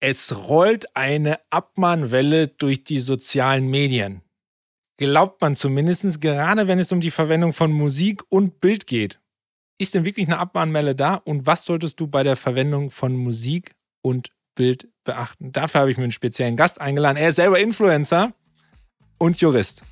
[0.00, 4.22] Es rollt eine Abmahnwelle durch die sozialen Medien.
[4.96, 9.20] Glaubt man zumindest, gerade wenn es um die Verwendung von Musik und Bild geht.
[9.80, 13.74] Ist denn wirklich eine Abmahnwelle da und was solltest du bei der Verwendung von Musik
[14.00, 15.50] und Bild beachten?
[15.50, 17.16] Dafür habe ich mir einen speziellen Gast eingeladen.
[17.16, 18.32] Er ist selber Influencer
[19.18, 19.82] und Jurist.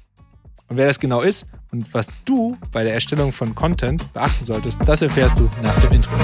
[0.69, 4.81] Und wer das genau ist und was du bei der Erstellung von Content beachten solltest,
[4.85, 6.17] das erfährst du nach dem Intro.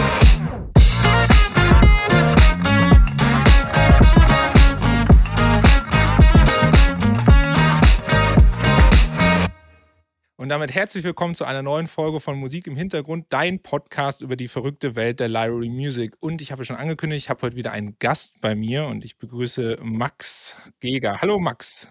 [10.42, 14.34] Und damit herzlich willkommen zu einer neuen Folge von Musik im Hintergrund, dein Podcast über
[14.34, 16.16] die verrückte Welt der Library Music.
[16.18, 19.18] Und ich habe schon angekündigt, ich habe heute wieder einen Gast bei mir und ich
[19.18, 21.20] begrüße Max Geger.
[21.20, 21.86] Hallo Max.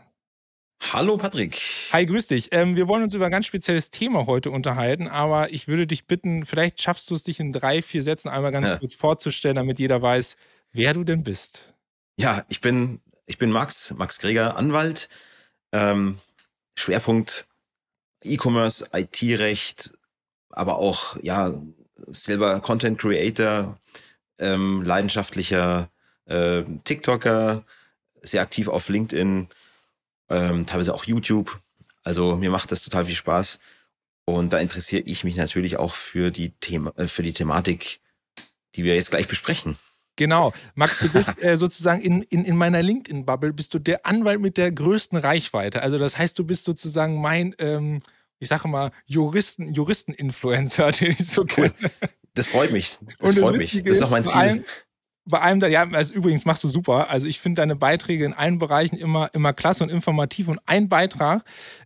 [0.92, 1.62] Hallo Patrick.
[1.94, 2.50] Hi, grüß dich.
[2.52, 6.06] Ähm, wir wollen uns über ein ganz spezielles Thema heute unterhalten, aber ich würde dich
[6.06, 8.78] bitten, vielleicht schaffst du es dich in drei, vier Sätzen einmal ganz ja.
[8.78, 10.36] kurz vorzustellen, damit jeder weiß,
[10.74, 11.74] wer du denn bist.
[12.18, 15.08] Ja, ich bin, ich bin Max, Max Greger, Anwalt.
[15.72, 16.18] Ähm,
[16.76, 17.48] Schwerpunkt
[18.24, 19.92] E-Commerce, IT-Recht,
[20.50, 21.54] aber auch ja
[22.08, 23.78] selber Content Creator,
[24.40, 25.90] ähm, leidenschaftlicher
[26.26, 27.64] äh, TikToker,
[28.22, 29.48] sehr aktiv auf LinkedIn,
[30.30, 31.60] ähm, teilweise auch YouTube.
[32.04, 33.60] Also mir macht das total viel Spaß
[34.26, 38.00] und da interessiere ich mich natürlich auch für die Thema, äh, für die Thematik,
[38.76, 39.78] die wir jetzt gleich besprechen.
[40.22, 40.54] Genau.
[40.76, 44.56] Max, du bist äh, sozusagen in, in, in meiner LinkedIn-Bubble, bist du der Anwalt mit
[44.56, 45.82] der größten Reichweite.
[45.82, 48.02] Also das heißt, du bist sozusagen mein, ähm,
[48.38, 51.74] ich sage mal, Juristen, Juristen-Influencer, den ich so kenne.
[52.36, 53.00] Das freut mich.
[53.18, 53.82] Das Und freut mich.
[53.84, 54.64] Das ist auch mein Ziel
[55.26, 57.10] bei allem, ja, also übrigens machst du super.
[57.10, 60.48] Also ich finde deine Beiträge in allen Bereichen immer, immer klasse und informativ.
[60.48, 61.44] Und ein Beitrag,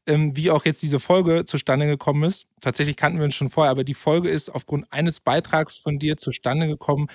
[0.07, 3.71] ähm, wie auch jetzt diese Folge zustande gekommen ist, tatsächlich kannten wir uns schon vorher,
[3.71, 7.07] aber die Folge ist aufgrund eines Beitrags von dir zustande gekommen.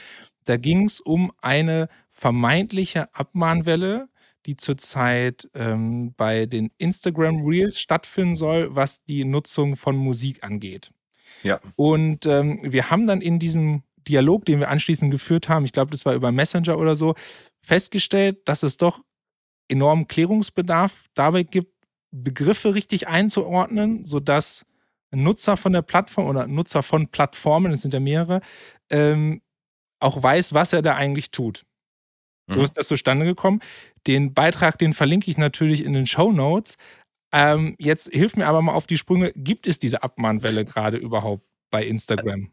[0.45, 4.09] Da ging es um eine vermeintliche Abmahnwelle,
[4.47, 10.93] die zurzeit ähm, bei den Instagram Reels stattfinden soll, was die Nutzung von Musik angeht.
[11.43, 11.61] Ja.
[11.77, 15.91] Und ähm, wir haben dann in diesem Dialog, den wir anschließend geführt haben, ich glaube,
[15.91, 17.15] das war über Messenger oder so,
[17.59, 19.01] festgestellt, dass es doch
[19.69, 21.73] enormen Klärungsbedarf dabei gibt,
[22.11, 24.67] Begriffe richtig einzuordnen, sodass
[25.13, 28.41] Nutzer von der Plattform oder Nutzer von Plattformen, es sind ja mehrere,
[28.91, 29.43] ähm,
[30.01, 31.65] auch weiß, was er da eigentlich tut.
[32.49, 32.65] So mhm.
[32.65, 33.61] ist das zustande gekommen.
[34.07, 36.77] Den Beitrag, den verlinke ich natürlich in den Show Notes.
[37.33, 39.33] Ähm, jetzt hilf mir aber mal auf die Sprünge.
[39.37, 42.51] Gibt es diese Abmahnwelle gerade überhaupt bei Instagram?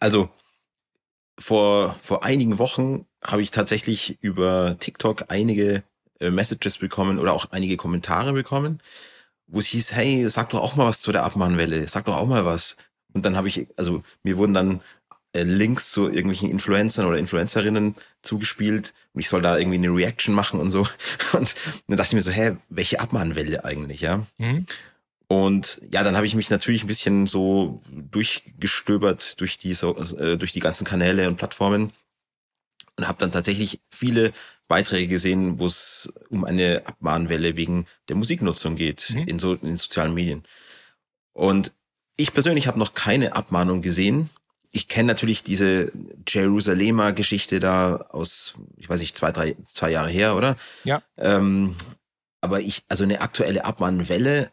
[0.00, 0.30] Also,
[1.38, 5.84] vor, vor einigen Wochen habe ich tatsächlich über TikTok einige
[6.20, 8.80] äh, Messages bekommen oder auch einige Kommentare bekommen,
[9.46, 12.26] wo es hieß, hey, sag doch auch mal was zu der Abmahnwelle, sag doch auch
[12.26, 12.76] mal was.
[13.12, 14.80] Und dann habe ich, also mir wurden dann
[15.34, 20.58] Links zu irgendwelchen Influencern oder Influencerinnen zugespielt und ich soll da irgendwie eine Reaction machen
[20.58, 20.86] und so.
[21.32, 21.54] Und
[21.86, 24.26] dann dachte ich mir so, hä, welche Abmahnwelle eigentlich, ja?
[24.38, 24.66] Mhm.
[25.28, 30.38] Und ja, dann habe ich mich natürlich ein bisschen so durchgestöbert durch die, so, äh,
[30.38, 31.92] durch die ganzen Kanäle und Plattformen
[32.96, 34.32] und habe dann tatsächlich viele
[34.68, 39.28] Beiträge gesehen, wo es um eine Abmahnwelle wegen der Musiknutzung geht mhm.
[39.28, 40.44] in, so, in sozialen Medien.
[41.32, 41.72] Und
[42.16, 44.30] ich persönlich habe noch keine Abmahnung gesehen.
[44.78, 45.92] Ich kenne natürlich diese
[46.26, 50.56] Jerusalemer Geschichte da aus, ich weiß nicht, zwei, drei, zwei Jahre her, oder?
[50.84, 51.02] Ja.
[51.16, 51.74] Ähm,
[52.40, 54.50] aber ich, also eine aktuelle Abmahnwelle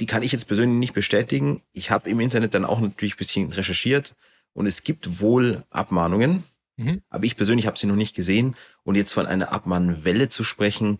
[0.00, 1.62] die kann ich jetzt persönlich nicht bestätigen.
[1.72, 4.14] Ich habe im Internet dann auch natürlich ein bisschen recherchiert
[4.52, 6.44] und es gibt wohl Abmahnungen,
[6.76, 7.02] mhm.
[7.08, 8.56] aber ich persönlich habe sie noch nicht gesehen.
[8.84, 10.98] Und jetzt von einer Abmahnwelle zu sprechen,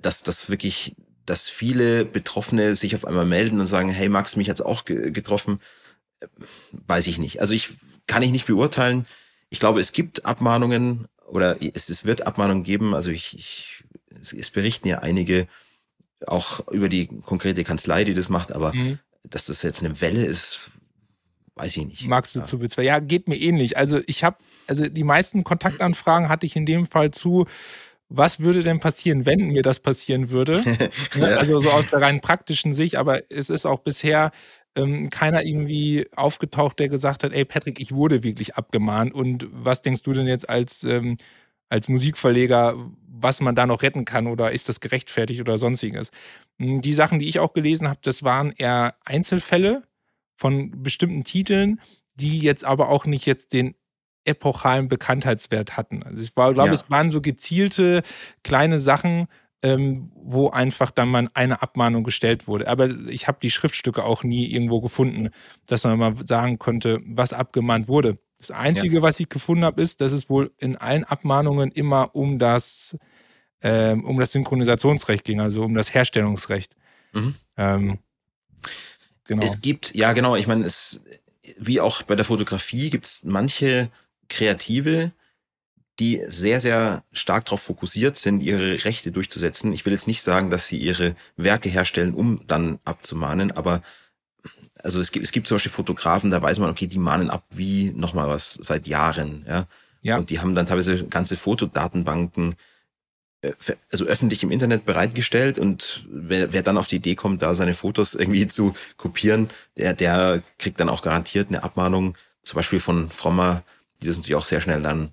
[0.00, 0.94] dass das wirklich,
[1.26, 5.54] dass viele Betroffene sich auf einmal melden und sagen, hey Max, mich hat's auch getroffen,
[5.54, 5.58] äh,
[6.86, 7.40] weiß ich nicht.
[7.40, 7.70] Also ich
[8.06, 9.06] kann ich nicht beurteilen.
[9.50, 12.94] Ich glaube, es gibt Abmahnungen oder es, es wird Abmahnungen geben.
[12.94, 13.84] Also ich, ich
[14.20, 15.46] es, es berichten ja einige
[16.26, 18.98] auch über die konkrete Kanzlei, die das macht, aber mhm.
[19.24, 20.70] dass das jetzt eine Welle ist,
[21.56, 22.06] weiß ich nicht.
[22.06, 22.44] Magst du ja.
[22.44, 22.86] zu bezweifeln?
[22.86, 23.76] Ja, geht mir ähnlich.
[23.76, 27.46] Also ich habe, also die meisten Kontaktanfragen hatte ich in dem Fall zu,
[28.08, 30.62] was würde denn passieren, wenn mir das passieren würde?
[31.16, 31.38] ne?
[31.38, 34.30] Also so aus der rein praktischen Sicht, aber es ist auch bisher
[34.76, 39.82] ähm, keiner irgendwie aufgetaucht, der gesagt hat, ey Patrick, ich wurde wirklich abgemahnt und was
[39.82, 41.16] denkst du denn jetzt als, ähm,
[41.68, 42.76] als Musikverleger,
[43.06, 46.10] was man da noch retten kann oder ist das gerechtfertigt oder sonstiges.
[46.58, 49.82] Hm, die Sachen, die ich auch gelesen habe, das waren eher Einzelfälle
[50.36, 51.80] von bestimmten Titeln,
[52.14, 53.74] die jetzt aber auch nicht jetzt den
[54.24, 56.02] epochalen Bekanntheitswert hatten.
[56.02, 56.72] Also ich glaube, ja.
[56.72, 58.02] es waren so gezielte
[58.44, 59.26] kleine Sachen,
[59.62, 62.68] ähm, wo einfach dann mal eine Abmahnung gestellt wurde.
[62.68, 65.30] Aber ich habe die Schriftstücke auch nie irgendwo gefunden,
[65.66, 68.18] dass man mal sagen konnte, was abgemahnt wurde.
[68.38, 69.02] Das Einzige, ja.
[69.02, 72.96] was ich gefunden habe, ist, dass es wohl in allen Abmahnungen immer um das,
[73.62, 76.74] ähm, um das Synchronisationsrecht ging, also um das Herstellungsrecht.
[77.12, 77.34] Mhm.
[77.56, 77.98] Ähm,
[79.24, 79.44] genau.
[79.44, 81.02] Es gibt, ja genau, ich meine, es,
[81.56, 83.90] wie auch bei der Fotografie, gibt es manche
[84.28, 85.12] Kreative,
[85.98, 89.72] die sehr, sehr stark darauf fokussiert sind, ihre Rechte durchzusetzen.
[89.72, 93.82] Ich will jetzt nicht sagen, dass sie ihre Werke herstellen, um dann abzumahnen, aber
[94.82, 97.44] also es gibt, es gibt zum Beispiel Fotografen, da weiß man, okay, die mahnen ab
[97.50, 99.66] wie nochmal was seit Jahren, ja.
[100.02, 100.16] ja.
[100.16, 102.56] Und die haben dann teilweise ganze Fotodatenbanken,
[103.42, 103.52] äh,
[103.92, 107.74] also öffentlich im Internet bereitgestellt und wer, wer dann auf die Idee kommt, da seine
[107.74, 113.08] Fotos irgendwie zu kopieren, der, der kriegt dann auch garantiert eine Abmahnung, zum Beispiel von
[113.10, 113.62] Frommer,
[114.02, 115.12] die das natürlich auch sehr schnell dann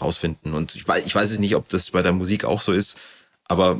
[0.00, 0.54] rausfinden.
[0.54, 2.98] Und ich weiß, ich weiß es nicht, ob das bei der Musik auch so ist,
[3.46, 3.78] aber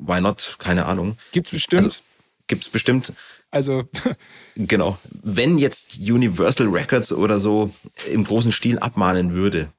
[0.00, 0.56] why not?
[0.58, 1.16] Keine Ahnung.
[1.32, 1.84] Gibt's bestimmt.
[1.84, 1.98] Also,
[2.46, 3.12] gibt's bestimmt.
[3.50, 3.88] Also.
[4.56, 4.98] genau.
[5.22, 7.74] Wenn jetzt Universal Records oder so
[8.10, 9.72] im großen Stil abmahnen würde,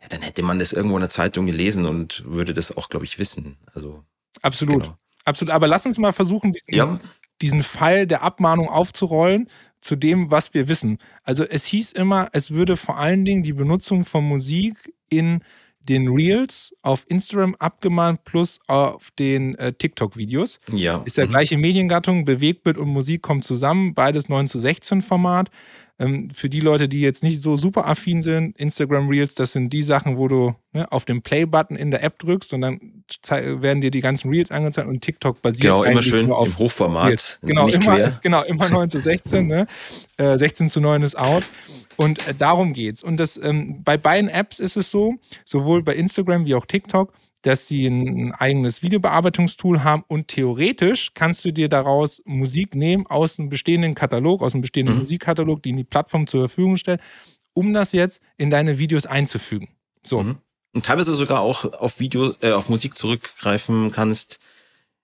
[0.00, 3.04] ja, dann hätte man das irgendwo in der Zeitung gelesen und würde das auch, glaube
[3.04, 3.56] ich, wissen.
[3.74, 4.04] Also.
[4.40, 4.84] Absolut.
[4.84, 4.98] Genau.
[5.24, 5.54] Absolut.
[5.54, 6.98] Aber lass uns mal versuchen, diesen, ja.
[7.42, 9.48] Diesen Fall der Abmahnung aufzurollen
[9.80, 10.98] zu dem, was wir wissen.
[11.24, 15.42] Also es hieß immer, es würde vor allen Dingen die Benutzung von Musik in
[15.80, 20.60] den Reels auf Instagram abgemahnt plus auf den äh, TikTok-Videos.
[20.72, 21.02] Ja.
[21.04, 21.30] Ist ja mhm.
[21.30, 25.50] gleiche Mediengattung, Bewegtbild und Musik kommen zusammen, beides 9 zu 16 Format.
[25.98, 29.70] Ähm, für die Leute, die jetzt nicht so super affin sind, Instagram Reels, das sind
[29.72, 33.82] die Sachen, wo du ne, auf den Play-Button in der App drückst und dann werden
[33.82, 37.08] dir die ganzen Reels angezeigt und TikTok basiert genau, immer schön auf im Hochformat.
[37.08, 37.38] Reels.
[37.42, 39.46] Genau, immer, genau, immer 9 zu 16.
[39.46, 39.66] ne?
[40.18, 41.42] Äh, 16 zu 9 ist out.
[41.96, 43.02] Und äh, darum geht's.
[43.02, 47.12] Und das, ähm, bei beiden Apps ist es so, sowohl bei Instagram wie auch TikTok,
[47.42, 53.38] dass sie ein eigenes Videobearbeitungstool haben und theoretisch kannst du dir daraus Musik nehmen aus
[53.38, 55.00] einem bestehenden Katalog, aus einem bestehenden mhm.
[55.02, 57.00] Musikkatalog, den die Plattform zur Verfügung stellt,
[57.52, 59.68] um das jetzt in deine Videos einzufügen.
[60.02, 60.22] So.
[60.22, 60.38] Mhm.
[60.74, 64.38] Und teilweise sogar auch auf Video, äh, auf Musik zurückgreifen kannst,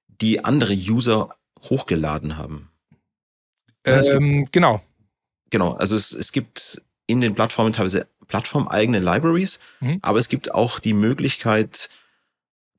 [0.06, 2.70] die andere User hochgeladen haben.
[3.84, 4.80] Ähm, genau,
[5.50, 9.98] Genau, also es, es gibt in den Plattformen teilweise plattformeigene Libraries, mhm.
[10.02, 11.88] aber es gibt auch die Möglichkeit,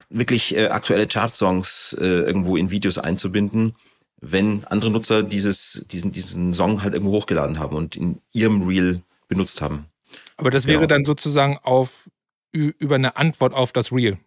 [0.09, 3.75] wirklich äh, aktuelle Chart-Songs äh, irgendwo in Videos einzubinden,
[4.21, 9.01] wenn andere Nutzer dieses, diesen, diesen Song halt irgendwo hochgeladen haben und in ihrem Reel
[9.27, 9.85] benutzt haben.
[10.37, 10.87] Aber das wäre genau.
[10.87, 12.09] dann sozusagen auf
[12.51, 14.17] über eine Antwort auf das Reel.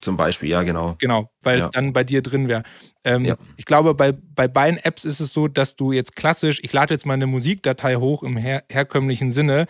[0.00, 0.94] Zum Beispiel, ja, genau.
[0.98, 1.64] Genau, weil ja.
[1.64, 2.64] es dann bei dir drin wäre.
[3.02, 3.36] Ähm, ja.
[3.56, 6.92] Ich glaube, bei, bei beiden Apps ist es so, dass du jetzt klassisch, ich lade
[6.92, 9.66] jetzt meine Musikdatei hoch im her herkömmlichen Sinne,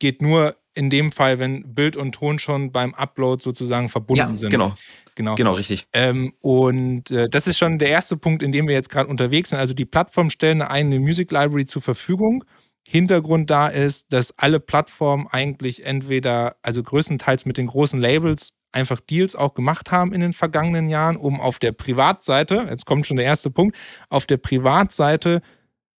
[0.00, 4.34] geht nur in dem Fall, wenn Bild und Ton schon beim Upload sozusagen verbunden ja,
[4.34, 4.50] sind.
[4.50, 4.74] Genau.
[5.14, 5.86] Genau, genau richtig.
[5.92, 9.50] Ähm, und äh, das ist schon der erste Punkt, in dem wir jetzt gerade unterwegs
[9.50, 9.58] sind.
[9.58, 12.44] Also die Plattform stellen eine eigene Music Library zur Verfügung.
[12.86, 19.00] Hintergrund da ist, dass alle Plattformen eigentlich entweder, also größtenteils mit den großen Labels einfach
[19.00, 23.18] Deals auch gemacht haben in den vergangenen Jahren, um auf der Privatseite, jetzt kommt schon
[23.18, 23.76] der erste Punkt,
[24.08, 25.42] auf der Privatseite,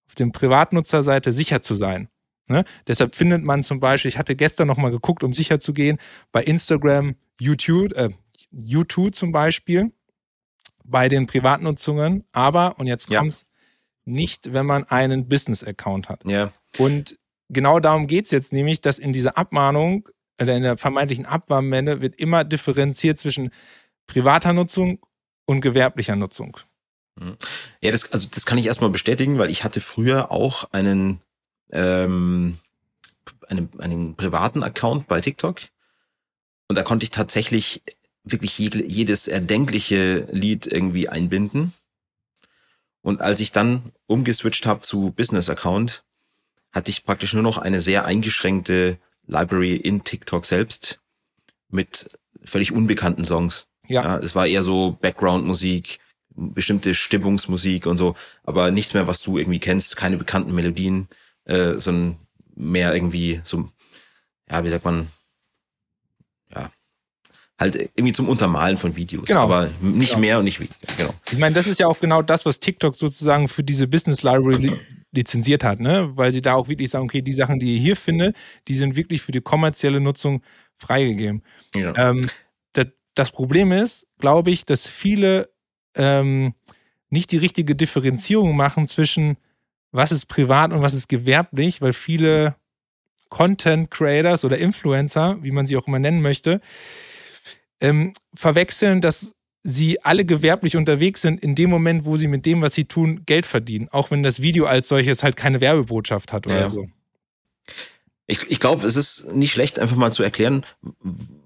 [0.08, 2.08] auf der Privatnutzerseite sicher zu sein.
[2.48, 2.64] Ne?
[2.86, 5.98] Deshalb findet man zum Beispiel, ich hatte gestern nochmal geguckt, um sicher zu gehen,
[6.32, 8.10] bei Instagram, YouTube, äh,
[8.50, 9.92] YouTube zum Beispiel,
[10.84, 14.12] bei den Privatnutzungen, aber, und jetzt kommt's, ja.
[14.12, 16.24] nicht, wenn man einen Business-Account hat.
[16.26, 16.52] Ja.
[16.78, 17.16] Und
[17.48, 20.08] genau darum geht es jetzt nämlich, dass in dieser Abmahnung
[20.40, 23.50] oder in der vermeintlichen Abwarnwende wird immer differenziert zwischen
[24.06, 24.98] privater Nutzung
[25.44, 26.58] und gewerblicher Nutzung.
[27.20, 27.36] Mhm.
[27.80, 31.20] Ja, das, also das kann ich erstmal bestätigen, weil ich hatte früher auch einen,
[31.72, 32.58] ähm,
[33.48, 35.60] einen, einen privaten Account bei TikTok
[36.68, 37.82] und da konnte ich tatsächlich
[38.24, 41.72] wirklich jedes erdenkliche Lied irgendwie einbinden.
[43.02, 46.04] Und als ich dann umgeswitcht habe zu Business Account,
[46.72, 51.00] hatte ich praktisch nur noch eine sehr eingeschränkte Library in TikTok selbst
[51.68, 52.10] mit
[52.44, 53.66] völlig unbekannten Songs.
[53.88, 54.02] Ja.
[54.02, 55.98] ja es war eher so Background-Musik,
[56.34, 58.14] bestimmte Stimmungsmusik und so,
[58.44, 61.08] aber nichts mehr, was du irgendwie kennst, keine bekannten Melodien,
[61.44, 62.18] äh, sondern
[62.54, 63.68] mehr irgendwie so,
[64.50, 65.08] ja, wie sagt man,
[66.54, 66.70] ja,
[67.58, 69.40] halt irgendwie zum Untermalen von Videos, genau.
[69.40, 70.20] aber nicht genau.
[70.20, 70.74] mehr und nicht weniger.
[70.96, 71.14] Genau.
[71.30, 74.78] Ich meine, das ist ja auch genau das, was TikTok sozusagen für diese Business Library
[75.12, 76.10] lizenziert hat, ne?
[76.14, 78.36] Weil sie da auch wirklich sagen, okay, die Sachen, die ihr hier findet,
[78.68, 80.42] die sind wirklich für die kommerzielle Nutzung
[80.76, 81.42] freigegeben.
[81.74, 81.94] Ja.
[81.96, 82.28] Ähm,
[82.72, 85.48] das, das, Problem ist, glaube ich, dass viele
[85.96, 86.54] ähm,
[87.10, 89.36] nicht die richtige Differenzierung machen zwischen
[89.92, 92.56] was ist privat und was ist gewerblich, weil viele
[93.28, 96.60] Content Creators oder Influencer, wie man sie auch immer nennen möchte,
[97.80, 99.34] ähm, verwechseln das
[99.64, 103.22] sie alle gewerblich unterwegs sind in dem Moment, wo sie mit dem, was sie tun,
[103.26, 103.88] Geld verdienen.
[103.90, 106.68] Auch wenn das Video als solches halt keine Werbebotschaft hat oder ja.
[106.68, 106.88] so.
[108.26, 110.64] Ich, ich glaube, es ist nicht schlecht, einfach mal zu erklären,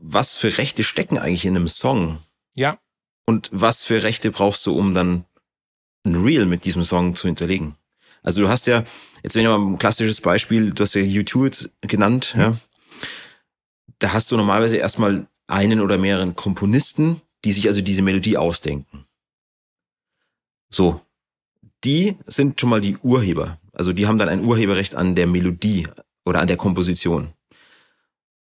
[0.00, 2.19] was für Rechte stecken eigentlich in einem Song.
[2.55, 2.79] Ja.
[3.26, 5.25] Und was für Rechte brauchst du, um dann
[6.05, 7.76] ein Reel mit diesem Song zu hinterlegen.
[8.26, 8.85] Also du hast ja,
[9.23, 12.40] jetzt wenn ich mal ein klassisches Beispiel, du hast ja YouTube genannt, mhm.
[12.40, 12.56] ja.
[14.00, 19.06] Da hast du normalerweise erstmal einen oder mehreren Komponisten, die sich also diese Melodie ausdenken.
[20.68, 21.00] So.
[21.85, 23.59] Die sind schon mal die Urheber.
[23.73, 25.87] Also die haben dann ein Urheberrecht an der Melodie
[26.25, 27.33] oder an der Komposition.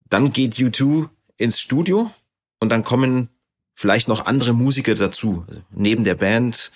[0.09, 2.11] Dann geht U2 ins Studio
[2.61, 3.29] und dann kommen
[3.75, 5.45] vielleicht noch andere Musiker dazu.
[5.47, 6.73] Also neben der Band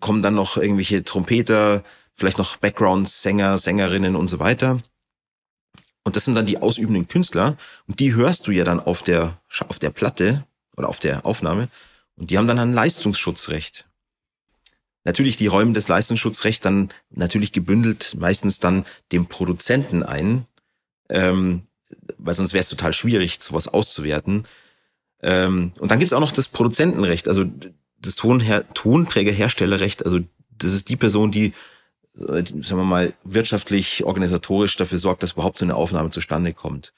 [0.00, 1.84] kommen dann noch irgendwelche Trompeter,
[2.14, 4.82] vielleicht noch Background-Sänger, Sängerinnen und so weiter.
[6.04, 7.56] Und das sind dann die ausübenden Künstler
[7.88, 10.44] und die hörst du ja dann auf der, auf der Platte
[10.76, 11.68] oder auf der Aufnahme
[12.16, 13.86] und die haben dann ein Leistungsschutzrecht.
[15.04, 20.46] Natürlich, die räumen das Leistungsschutzrecht dann natürlich gebündelt meistens dann dem Produzenten ein,
[21.08, 21.62] ähm,
[22.18, 24.46] weil sonst wäre es total schwierig, sowas auszuwerten.
[25.22, 27.44] Ähm, und dann gibt's auch noch das Produzentenrecht, also
[28.06, 30.04] das Tonher Tonträgerherstellerrecht.
[30.04, 30.20] Also
[30.50, 31.52] das ist die Person, die,
[32.16, 36.92] äh, sagen wir mal, wirtschaftlich, organisatorisch dafür sorgt, dass überhaupt so eine Aufnahme zustande kommt.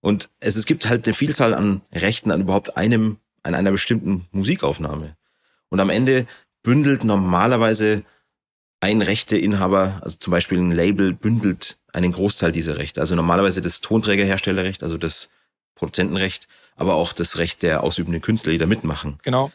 [0.00, 4.26] Und es, es gibt halt eine Vielzahl an Rechten an überhaupt einem, an einer bestimmten
[4.32, 5.16] Musikaufnahme.
[5.68, 6.26] Und am Ende
[6.62, 8.04] bündelt normalerweise
[8.80, 13.00] ein Rechteinhaber, also zum Beispiel ein Label, bündelt einen Großteil dieser Rechte.
[13.00, 15.30] Also normalerweise das Tonträgerherstellerrecht, also das
[15.76, 19.18] Produzentenrecht, aber auch das Recht der ausübenden Künstler, die da mitmachen.
[19.22, 19.52] Genau.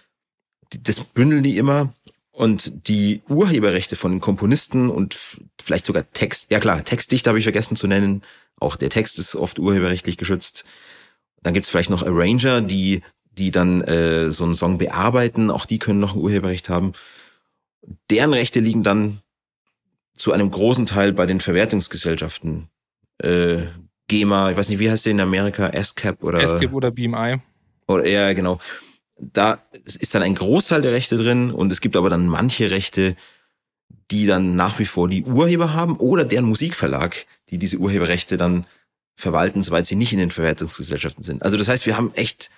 [0.84, 1.94] Das bündeln die immer
[2.32, 5.18] und die Urheberrechte von den Komponisten und
[5.62, 8.24] vielleicht sogar Text, ja klar, Textdichter habe ich vergessen zu nennen.
[8.60, 10.66] Auch der Text ist oft urheberrechtlich geschützt.
[11.42, 13.02] Dann gibt es vielleicht noch Arranger, die
[13.38, 16.94] die dann äh, so einen Song bearbeiten, auch die können noch ein Urheberrecht haben.
[18.10, 19.20] Deren Rechte liegen dann
[20.16, 22.70] zu einem großen Teil bei den Verwertungsgesellschaften.
[23.20, 23.68] Äh,
[24.08, 25.72] GEMA, ich weiß nicht, wie heißt der in Amerika?
[25.72, 26.46] SCAP oder?
[26.46, 27.38] SCAP oder BMI.
[27.88, 28.60] Oder ja, genau.
[29.20, 33.16] Da ist dann ein Großteil der Rechte drin und es gibt aber dann manche Rechte,
[34.12, 38.66] die dann nach wie vor die Urheber haben oder deren Musikverlag, die diese Urheberrechte dann
[39.16, 41.44] verwalten, soweit sie nicht in den Verwertungsgesellschaften sind.
[41.44, 42.52] Also das heißt, wir haben echt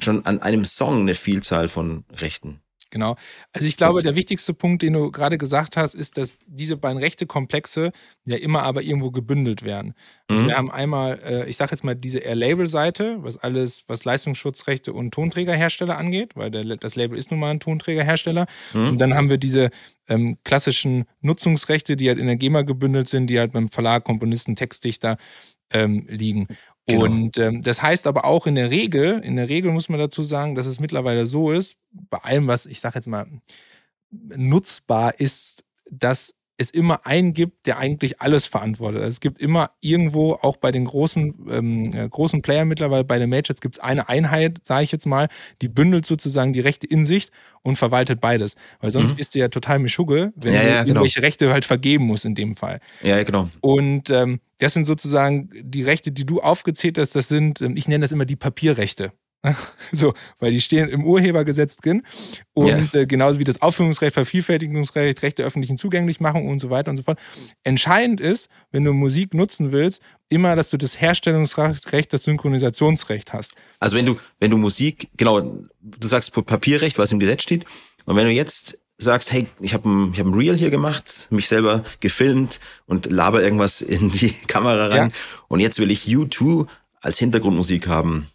[0.00, 2.61] schon an einem Song eine Vielzahl von Rechten.
[2.92, 3.16] Genau.
[3.54, 6.98] Also ich glaube, der wichtigste Punkt, den du gerade gesagt hast, ist, dass diese beiden
[6.98, 7.90] Rechtekomplexe
[8.26, 9.94] ja immer aber irgendwo gebündelt werden.
[10.28, 10.46] Also mhm.
[10.46, 15.12] Wir haben einmal, äh, ich sage jetzt mal, diese Air-Label-Seite, was alles, was Leistungsschutzrechte und
[15.12, 18.46] Tonträgerhersteller angeht, weil der, das Label ist nun mal ein Tonträgerhersteller.
[18.74, 18.88] Mhm.
[18.90, 19.70] Und dann haben wir diese
[20.08, 24.54] ähm, klassischen Nutzungsrechte, die halt in der GEMA gebündelt sind, die halt beim Verlag, Komponisten,
[24.54, 25.16] Textdichter
[25.72, 26.46] ähm, liegen.
[26.86, 27.04] Genau.
[27.04, 30.22] Und ähm, das heißt aber auch in der Regel, in der Regel muss man dazu
[30.22, 33.26] sagen, dass es mittlerweile so ist, bei allem, was ich sage jetzt mal
[34.10, 39.00] nutzbar ist, dass es immer einen gibt, der eigentlich alles verantwortet.
[39.00, 43.18] Also es gibt immer irgendwo, auch bei den großen, ähm, äh, großen Playern mittlerweile, bei
[43.18, 45.28] den Majors gibt es eine Einheit, sage ich jetzt mal,
[45.60, 47.30] die bündelt sozusagen die Rechte in sich
[47.62, 48.54] und verwaltet beides.
[48.80, 49.16] Weil sonst mhm.
[49.16, 50.86] bist du ja total Mischugge, wenn ja, du ja, genau.
[50.88, 52.80] irgendwelche Rechte halt vergeben musst in dem Fall.
[53.02, 53.48] Ja, genau.
[53.60, 57.88] Und ähm, das sind sozusagen die Rechte, die du aufgezählt hast, das sind, ähm, ich
[57.88, 59.12] nenne das immer die Papierrechte.
[59.92, 62.02] So, weil die stehen im Urhebergesetz drin.
[62.54, 63.02] Und yeah.
[63.02, 67.02] äh, genauso wie das Aufführungsrecht, Vervielfältigungsrecht, Recht der öffentlichen Zugänglichmachung und so weiter und so
[67.02, 67.18] fort.
[67.64, 73.52] Entscheidend ist, wenn du Musik nutzen willst, immer, dass du das Herstellungsrecht, das Synchronisationsrecht hast.
[73.80, 77.64] Also wenn du, wenn du Musik, genau, du sagst Papierrecht, was im Gesetz steht,
[78.04, 81.28] und wenn du jetzt sagst, hey, ich habe ein, ich hab ein Reel hier gemacht,
[81.30, 85.16] mich selber gefilmt und laber irgendwas in die Kamera rein ja.
[85.48, 86.66] und jetzt will ich U2
[87.00, 88.28] als Hintergrundmusik haben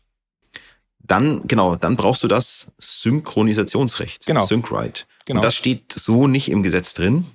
[1.07, 4.25] dann, genau, dann brauchst du das Synchronisationsrecht.
[4.25, 4.45] Genau.
[4.45, 5.05] Syncrite.
[5.25, 5.39] Genau.
[5.39, 7.25] Und das steht so nicht im Gesetz drin,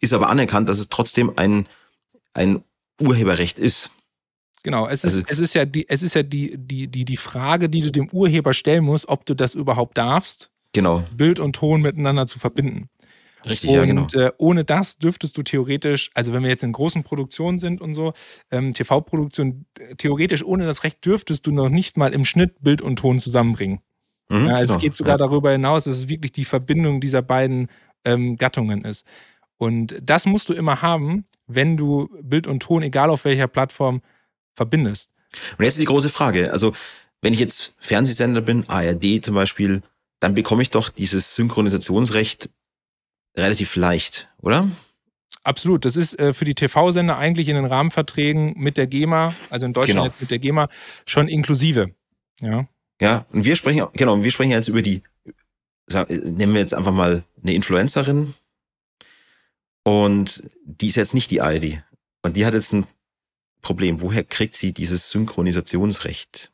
[0.00, 1.66] ist aber anerkannt, dass es trotzdem ein,
[2.34, 2.64] ein
[3.00, 3.90] Urheberrecht ist.
[4.62, 7.16] Genau, es ist, also, es ist ja, die, es ist ja die, die, die, die
[7.16, 11.02] Frage, die du dem Urheber stellen musst, ob du das überhaupt darfst, genau.
[11.16, 12.88] Bild und Ton miteinander zu verbinden.
[13.48, 14.06] Richtig, und, ja, genau.
[14.12, 17.94] Äh, ohne das dürftest du theoretisch, also wenn wir jetzt in großen Produktionen sind und
[17.94, 18.12] so,
[18.50, 22.82] ähm, TV-Produktion, äh, theoretisch ohne das Recht dürftest du noch nicht mal im Schnitt Bild
[22.82, 23.80] und Ton zusammenbringen.
[24.28, 24.76] Mhm, ja, also genau.
[24.76, 25.18] Es geht sogar ja.
[25.18, 27.68] darüber hinaus, dass es wirklich die Verbindung dieser beiden
[28.04, 29.06] ähm, Gattungen ist.
[29.56, 34.00] Und das musst du immer haben, wenn du Bild und Ton, egal auf welcher Plattform,
[34.54, 35.10] verbindest.
[35.58, 36.52] Und jetzt ist die große Frage.
[36.52, 36.72] Also,
[37.20, 39.82] wenn ich jetzt Fernsehsender bin, ARD zum Beispiel,
[40.18, 42.50] dann bekomme ich doch dieses Synchronisationsrecht
[43.36, 44.68] relativ leicht, oder?
[45.42, 45.84] Absolut.
[45.84, 49.72] Das ist äh, für die TV-Sender eigentlich in den Rahmenverträgen mit der GEMA, also in
[49.72, 50.04] Deutschland genau.
[50.04, 50.68] jetzt mit der GEMA,
[51.06, 51.94] schon inklusive.
[52.40, 52.68] Ja.
[53.00, 55.02] Ja, und wir sprechen, genau, wir sprechen jetzt über die,
[56.08, 58.34] nehmen wir jetzt einfach mal eine Influencerin
[59.84, 61.82] und die ist jetzt nicht die ID.
[62.22, 62.86] Und die hat jetzt ein
[63.62, 64.02] Problem.
[64.02, 66.52] Woher kriegt sie dieses Synchronisationsrecht?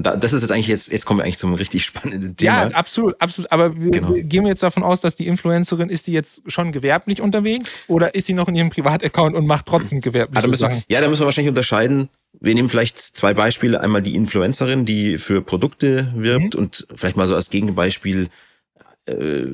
[0.00, 2.68] Und das ist jetzt eigentlich jetzt, jetzt kommen wir eigentlich zum richtig spannenden Thema.
[2.68, 3.52] Ja, absolut, absolut.
[3.52, 4.12] Aber wir, genau.
[4.14, 8.14] gehen wir jetzt davon aus, dass die Influencerin, ist die jetzt schon gewerblich unterwegs oder
[8.14, 10.82] ist sie noch in ihrem Privataccount und macht trotzdem gewerbliche ah, Sachen?
[10.88, 12.08] ja, da müssen wir wahrscheinlich unterscheiden.
[12.40, 13.82] Wir nehmen vielleicht zwei Beispiele.
[13.82, 16.60] Einmal die Influencerin, die für Produkte wirbt mhm.
[16.60, 18.28] und vielleicht mal so als Gegenbeispiel
[19.04, 19.44] äh,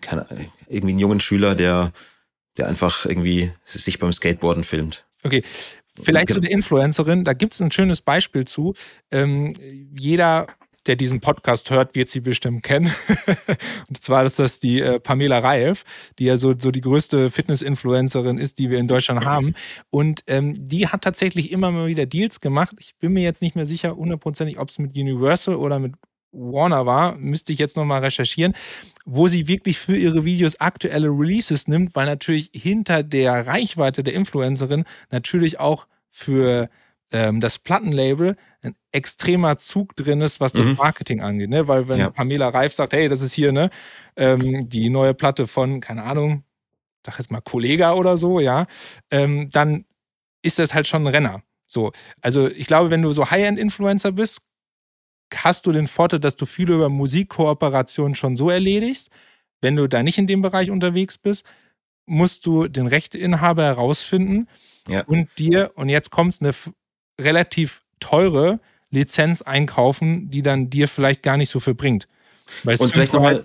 [0.00, 0.26] keine,
[0.68, 1.92] irgendwie einen jungen Schüler, der,
[2.56, 5.04] der einfach irgendwie sich beim Skateboarden filmt.
[5.22, 5.42] Okay,
[6.02, 8.74] Vielleicht zu der Influencerin, da gibt es ein schönes Beispiel zu.
[9.12, 9.54] Ähm,
[9.96, 10.46] jeder,
[10.86, 12.92] der diesen Podcast hört, wird sie bestimmt kennen.
[13.88, 15.84] und zwar ist das die äh, Pamela Reif,
[16.18, 19.54] die ja so, so die größte Fitness-Influencerin ist, die wir in Deutschland haben.
[19.90, 22.74] Und ähm, die hat tatsächlich immer mal wieder Deals gemacht.
[22.80, 25.94] Ich bin mir jetzt nicht mehr sicher hundertprozentig, ob es mit Universal oder mit
[26.34, 28.54] Warner war, müsste ich jetzt nochmal recherchieren,
[29.04, 34.14] wo sie wirklich für ihre Videos aktuelle Releases nimmt, weil natürlich hinter der Reichweite der
[34.14, 36.68] Influencerin natürlich auch für
[37.12, 40.76] ähm, das Plattenlabel ein extremer Zug drin ist, was das mhm.
[40.76, 41.50] Marketing angeht.
[41.50, 41.68] Ne?
[41.68, 42.10] Weil wenn ja.
[42.10, 43.70] Pamela Reif sagt, hey, das ist hier ne,
[44.16, 46.44] ähm, die neue Platte von, keine Ahnung,
[47.04, 48.66] sag jetzt mal Kollega oder so, ja,
[49.10, 49.84] ähm, dann
[50.42, 51.42] ist das halt schon ein Renner.
[51.66, 54.42] So, also ich glaube, wenn du so High-End-Influencer bist,
[55.36, 59.10] hast du den Vorteil, dass du viel über Musikkooperationen schon so erledigst.
[59.60, 61.44] Wenn du da nicht in dem Bereich unterwegs bist,
[62.06, 64.48] musst du den Rechteinhaber herausfinden
[64.88, 65.02] ja.
[65.04, 66.54] und dir, und jetzt kommt eine
[67.20, 68.60] relativ teure
[68.90, 72.06] Lizenz einkaufen, die dann dir vielleicht gar nicht so viel bringt.
[72.62, 73.42] Weil und vielleicht nochmal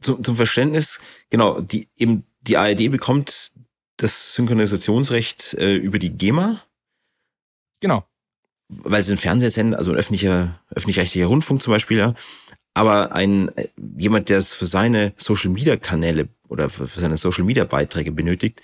[0.00, 3.52] zum, zum Verständnis, genau, die, eben die ARD bekommt
[3.98, 6.60] das Synchronisationsrecht äh, über die GEMA.
[7.78, 8.04] Genau
[8.82, 12.14] weil sie ein Fernsehsender, also ein öffentlicher, öffentlich-rechtlicher Rundfunk zum Beispiel, ja.
[12.74, 13.50] Aber ein,
[13.98, 18.62] jemand, der es für seine Social Media Kanäle oder für, seine Social Media Beiträge benötigt,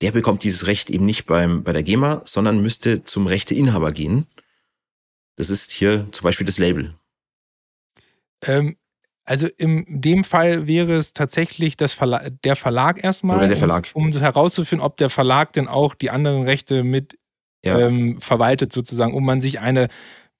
[0.00, 4.26] der bekommt dieses Recht eben nicht beim, bei der GEMA, sondern müsste zum Rechteinhaber gehen.
[5.36, 6.94] Das ist hier zum Beispiel das Label.
[8.44, 8.76] Ähm,
[9.24, 13.90] also in dem Fall wäre es tatsächlich das Verla der Verlag erstmal, der Verlag.
[13.92, 17.18] Um, um herauszufinden, ob der Verlag denn auch die anderen Rechte mit
[17.68, 17.78] ja.
[17.86, 19.88] ähm, verwaltet sozusagen, um man sich eine,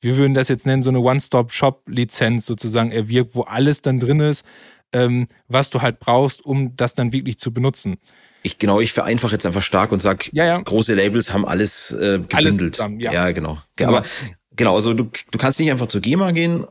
[0.01, 4.45] wir würden das jetzt nennen, so eine One-Stop-Shop-Lizenz sozusagen erwirkt, wo alles dann drin ist,
[4.93, 7.97] ähm, was du halt brauchst, um das dann wirklich zu benutzen.
[8.43, 10.59] Ich genau, ich vereinfache jetzt einfach stark und sag, ja, ja.
[10.59, 12.33] große Labels haben alles äh, gebündelt.
[12.35, 13.12] Alles zusammen, ja.
[13.12, 13.59] ja, genau.
[13.77, 13.97] genau.
[13.97, 14.07] Aber
[14.55, 16.64] genau, also du, du kannst nicht einfach zur GEMA gehen,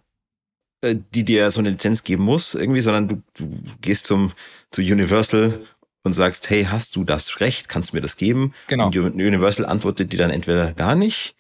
[0.82, 3.50] äh, die dir so eine Lizenz geben muss, irgendwie, sondern du, du
[3.82, 4.32] gehst zum
[4.70, 5.60] zu Universal
[6.08, 7.70] und sagst, hey, hast du das Recht?
[7.70, 8.54] Kannst du mir das geben?
[8.68, 8.88] Genau.
[8.88, 11.36] Und Universal antwortet dir dann entweder gar nicht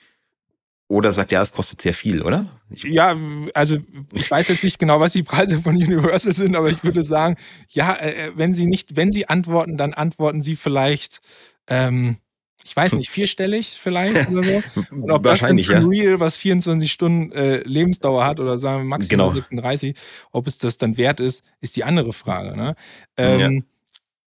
[0.90, 2.46] oder sagt, ja, es kostet sehr viel, oder?
[2.70, 3.16] Ich ja,
[3.54, 3.78] also
[4.14, 7.36] ich weiß jetzt nicht genau, was die Preise von Universal sind, aber ich würde sagen,
[7.70, 11.20] ja, äh, äh, wenn sie nicht, wenn sie antworten, dann antworten sie vielleicht,
[11.68, 12.18] ähm,
[12.64, 14.64] ich weiß nicht, vierstellig vielleicht oder so.
[14.92, 15.88] Und ob Wahrscheinlich, das ja.
[15.88, 19.36] Real, was 24 Stunden äh, Lebensdauer hat oder sagen wir maximal genau.
[19.36, 19.96] 36,
[20.32, 22.56] ob es das dann wert ist, ist die andere Frage.
[22.56, 22.76] Ne?
[23.18, 23.62] Ähm, ja.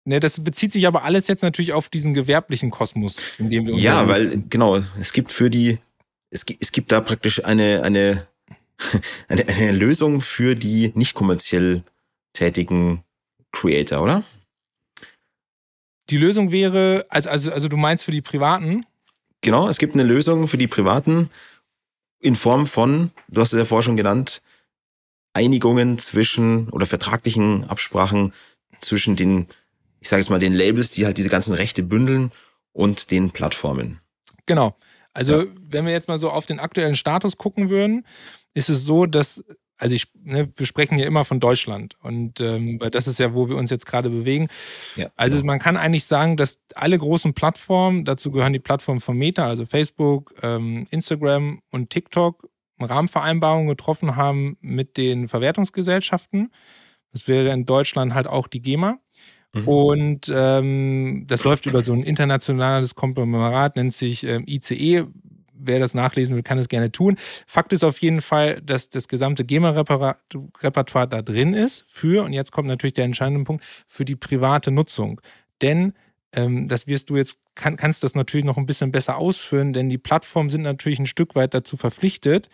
[0.05, 3.73] Ne, das bezieht sich aber alles jetzt natürlich auf diesen gewerblichen Kosmos, in dem wir
[3.73, 4.49] uns Ja, weil sind.
[4.49, 5.79] genau, es gibt für die,
[6.31, 8.27] es gibt, es gibt da praktisch eine, eine,
[9.27, 11.83] eine, eine Lösung für die nicht kommerziell
[12.33, 13.03] tätigen
[13.51, 14.23] Creator, oder?
[16.09, 18.85] Die Lösung wäre, also, also, also du meinst für die Privaten?
[19.41, 21.29] Genau, es gibt eine Lösung für die Privaten
[22.19, 24.41] in Form von, du hast es ja vorher schon genannt,
[25.33, 28.33] Einigungen zwischen oder vertraglichen Absprachen
[28.79, 29.47] zwischen den
[29.99, 32.31] ich sage jetzt mal, den Labels, die halt diese ganzen Rechte bündeln
[32.73, 33.99] und den Plattformen.
[34.45, 34.75] Genau.
[35.13, 35.45] Also, ja.
[35.67, 38.05] wenn wir jetzt mal so auf den aktuellen Status gucken würden,
[38.53, 39.43] ist es so, dass,
[39.77, 43.49] also ich, ne, wir sprechen hier immer von Deutschland und ähm, das ist ja, wo
[43.49, 44.47] wir uns jetzt gerade bewegen.
[44.95, 45.47] Ja, also genau.
[45.47, 49.65] man kann eigentlich sagen, dass alle großen Plattformen, dazu gehören die Plattformen von Meta, also
[49.65, 56.51] Facebook, ähm, Instagram und TikTok, Rahmenvereinbarungen getroffen haben mit den Verwertungsgesellschaften.
[57.11, 58.99] Das wäre in Deutschland halt auch die GEMA.
[59.53, 59.67] Mhm.
[59.67, 65.05] Und ähm, das läuft über so ein internationales Konglomerat, nennt sich ähm, ICE.
[65.61, 67.17] Wer das nachlesen will, kann es gerne tun.
[67.45, 72.51] Fakt ist auf jeden Fall, dass das gesamte GEMA-Repertoire da drin ist für, und jetzt
[72.51, 75.19] kommt natürlich der entscheidende Punkt, für die private Nutzung.
[75.61, 75.93] Denn
[76.33, 79.89] ähm, das wirst du jetzt, kann, kannst das natürlich noch ein bisschen besser ausführen, denn
[79.89, 82.49] die Plattformen sind natürlich ein Stück weit dazu verpflichtet,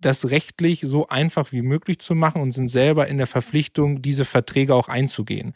[0.00, 4.24] das rechtlich so einfach wie möglich zu machen und sind selber in der Verpflichtung, diese
[4.24, 5.54] Verträge auch einzugehen.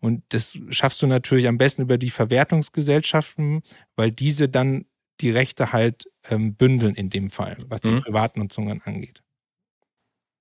[0.00, 3.62] Und das schaffst du natürlich am besten über die Verwertungsgesellschaften,
[3.94, 4.86] weil diese dann
[5.20, 8.02] die Rechte halt ähm, bündeln in dem Fall, was die mhm.
[8.02, 9.22] Privatnutzung angeht.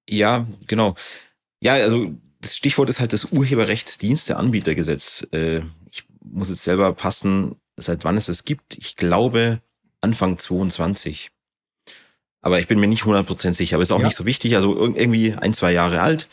[0.09, 0.95] Ja, genau.
[1.61, 5.27] Ja, also das Stichwort ist halt das Urheberrechtsdiensteanbietergesetz.
[5.31, 5.61] Äh,
[5.91, 8.77] ich muss jetzt selber passen, seit wann es das gibt.
[8.77, 9.61] Ich glaube
[10.01, 11.29] Anfang 22.
[12.41, 14.05] Aber ich bin mir nicht 100% sicher, aber ist auch ja.
[14.05, 14.55] nicht so wichtig.
[14.55, 16.27] Also irgendwie ein, zwei Jahre alt.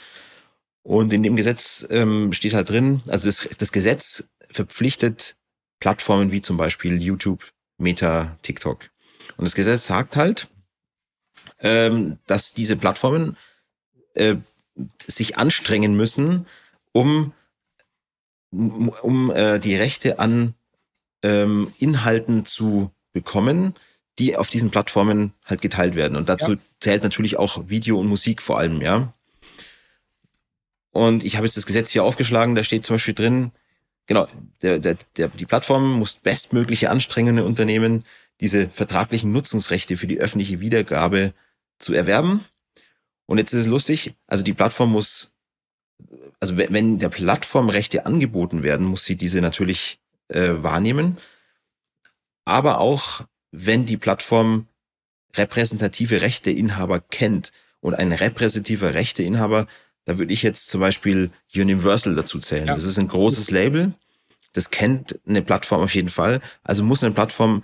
[0.83, 5.37] Und in dem Gesetz ähm, steht halt drin, also das, das Gesetz verpflichtet
[5.81, 7.45] Plattformen wie zum Beispiel YouTube,
[7.77, 8.91] Meta, TikTok.
[9.37, 10.49] Und das Gesetz sagt halt,
[11.61, 13.37] ähm, dass diese Plattformen
[14.15, 14.37] äh,
[15.07, 16.47] sich anstrengen müssen,
[16.93, 17.33] um,
[18.51, 20.55] um, äh, die Rechte an
[21.23, 23.75] ähm, Inhalten zu bekommen,
[24.19, 26.17] die auf diesen Plattformen halt geteilt werden.
[26.17, 26.59] Und dazu ja.
[26.81, 29.13] zählt natürlich auch Video und Musik vor allem, ja.
[30.91, 33.53] Und ich habe jetzt das Gesetz hier aufgeschlagen, da steht zum Beispiel drin,
[34.07, 34.27] genau,
[34.63, 38.05] der, der, der, die Plattform muss bestmögliche Anstrengungen unternehmen,
[38.41, 41.35] diese vertraglichen Nutzungsrechte für die öffentliche Wiedergabe
[41.79, 42.45] zu erwerben.
[43.27, 45.35] Und jetzt ist es lustig, also die Plattform muss,
[46.41, 51.19] also wenn der Plattform Rechte angeboten werden, muss sie diese natürlich äh, wahrnehmen.
[52.45, 54.67] Aber auch wenn die Plattform
[55.35, 59.67] repräsentative Rechteinhaber kennt und ein repräsentativer Rechteinhaber,
[60.05, 62.67] da würde ich jetzt zum Beispiel Universal dazu zählen.
[62.67, 62.75] Ja.
[62.75, 63.93] Das ist ein großes Label.
[64.53, 66.41] Das kennt eine Plattform auf jeden Fall.
[66.65, 67.63] Also muss eine Plattform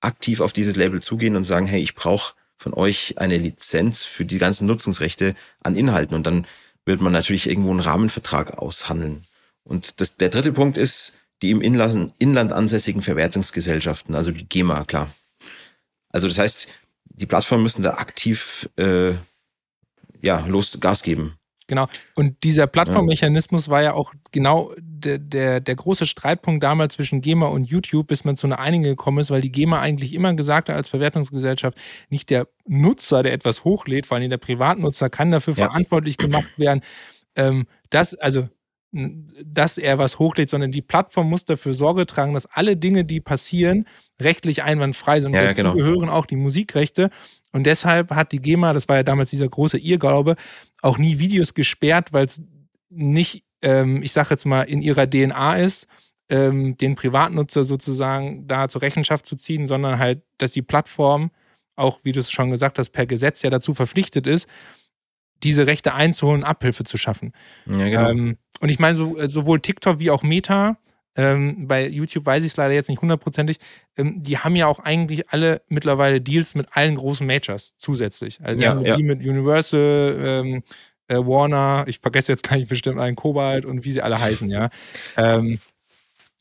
[0.00, 4.24] aktiv auf dieses Label zugehen und sagen, hey, ich brauche von euch eine Lizenz für
[4.24, 6.14] die ganzen Nutzungsrechte an Inhalten.
[6.14, 6.46] Und dann
[6.84, 9.24] wird man natürlich irgendwo einen Rahmenvertrag aushandeln.
[9.64, 14.84] Und das, der dritte Punkt ist, die im Inland, Inland ansässigen Verwertungsgesellschaften, also die GEMA,
[14.84, 15.08] klar.
[16.10, 16.68] Also das heißt,
[17.04, 19.12] die Plattformen müssen da aktiv äh,
[20.20, 21.38] ja, los Gas geben.
[21.68, 21.86] Genau.
[22.14, 27.46] Und dieser Plattformmechanismus war ja auch genau der, der, der große Streitpunkt damals zwischen GEMA
[27.46, 30.70] und YouTube, bis man zu einer Einigung gekommen ist, weil die GEMA eigentlich immer gesagt
[30.70, 31.76] hat, als Verwertungsgesellschaft,
[32.08, 35.66] nicht der Nutzer, der etwas hochlädt, vor allem der Privatnutzer, kann dafür ja.
[35.66, 36.80] verantwortlich gemacht werden,
[37.36, 38.48] ähm, dass, also
[38.90, 43.20] dass er was hochlädt, sondern die Plattform muss dafür Sorge tragen, dass alle Dinge, die
[43.20, 43.86] passieren,
[44.20, 45.34] rechtlich einwandfrei sind.
[45.34, 45.74] Ja, ja, genau.
[45.74, 47.10] gehören auch die Musikrechte.
[47.52, 50.36] Und deshalb hat die GEMA, das war ja damals dieser große Irrglaube,
[50.80, 52.40] auch nie Videos gesperrt, weil es
[52.88, 55.86] nicht, ähm, ich sage jetzt mal, in ihrer DNA ist,
[56.30, 61.30] ähm, den Privatnutzer sozusagen da zur Rechenschaft zu ziehen, sondern halt, dass die Plattform
[61.76, 64.48] auch, wie du es schon gesagt hast, per Gesetz ja dazu verpflichtet ist,
[65.42, 67.32] diese Rechte einzuholen, Abhilfe zu schaffen.
[67.66, 68.10] Ja, genau.
[68.10, 70.78] Ähm, und ich meine, so, äh, sowohl TikTok wie auch Meta,
[71.16, 73.58] ähm, bei YouTube weiß ich es leider jetzt nicht hundertprozentig,
[73.96, 78.38] ähm, die haben ja auch eigentlich alle mittlerweile Deals mit allen großen Majors zusätzlich.
[78.42, 78.96] Also ja, ja.
[78.96, 80.62] die mit Universal, ähm,
[81.08, 84.70] äh, Warner, ich vergesse jetzt gleich bestimmt einen Kobalt und wie sie alle heißen, ja.
[85.16, 85.58] Ähm,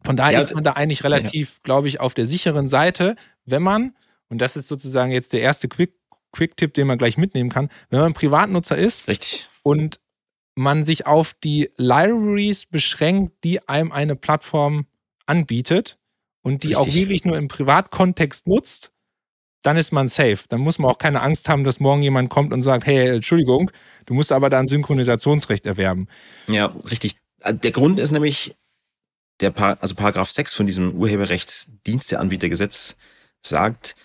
[0.03, 3.95] von daher ist man da eigentlich relativ, glaube ich, auf der sicheren Seite, wenn man,
[4.29, 5.96] und das ist sozusagen jetzt der erste Quick
[6.38, 7.69] Quick-Tipp, den man gleich mitnehmen kann.
[7.89, 9.47] Wenn man Privatnutzer ist Richtig.
[9.63, 10.00] und
[10.56, 14.86] man sich auf die Libraries beschränkt, die einem eine Plattform
[15.26, 15.97] anbietet
[16.41, 16.88] und die Richtig.
[16.88, 18.91] auch wirklich nur im Privatkontext nutzt,
[19.63, 20.39] dann ist man safe.
[20.50, 23.71] Dann muss man auch keine Angst haben, dass morgen jemand kommt und sagt, hey, Entschuldigung,
[24.06, 26.08] du musst aber da ein Synchronisationsrecht erwerben.
[26.47, 27.17] Ja, richtig.
[27.45, 28.56] Der Grund ist nämlich,
[29.41, 32.95] der pa also Paragraph 6 von diesem Urheberrechtsdiensteanbietergesetz
[33.41, 33.95] sagt,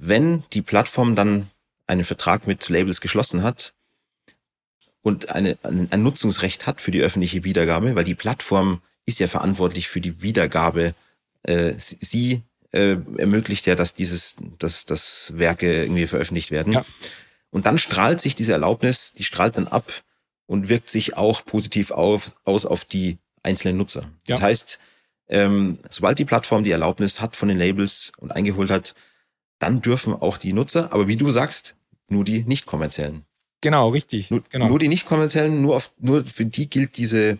[0.00, 1.48] wenn die Plattform dann
[1.86, 3.74] einen Vertrag mit Labels geschlossen hat
[5.02, 9.88] und eine, ein Nutzungsrecht hat für die öffentliche Wiedergabe, weil die Plattform ist ja verantwortlich
[9.88, 10.94] für die Wiedergabe.
[11.42, 16.72] Äh, sie äh, ermöglicht ja, dass dieses, dass, dass Werke irgendwie veröffentlicht werden.
[16.72, 16.84] Ja.
[17.50, 20.02] Und dann strahlt sich diese Erlaubnis, die strahlt dann ab
[20.46, 24.02] und wirkt sich auch positiv auf, aus auf die einzelnen Nutzer.
[24.26, 24.36] Ja.
[24.36, 24.78] Das heißt,
[25.28, 28.94] ähm, sobald die Plattform die Erlaubnis hat von den Labels und eingeholt hat,
[29.60, 31.76] dann dürfen auch die Nutzer, aber wie du sagst,
[32.08, 33.24] nur die nicht kommerziellen.
[33.60, 34.30] Genau, richtig.
[34.30, 34.68] Nur, genau.
[34.68, 37.38] nur die nicht kommerziellen, nur, auf, nur für die gilt diese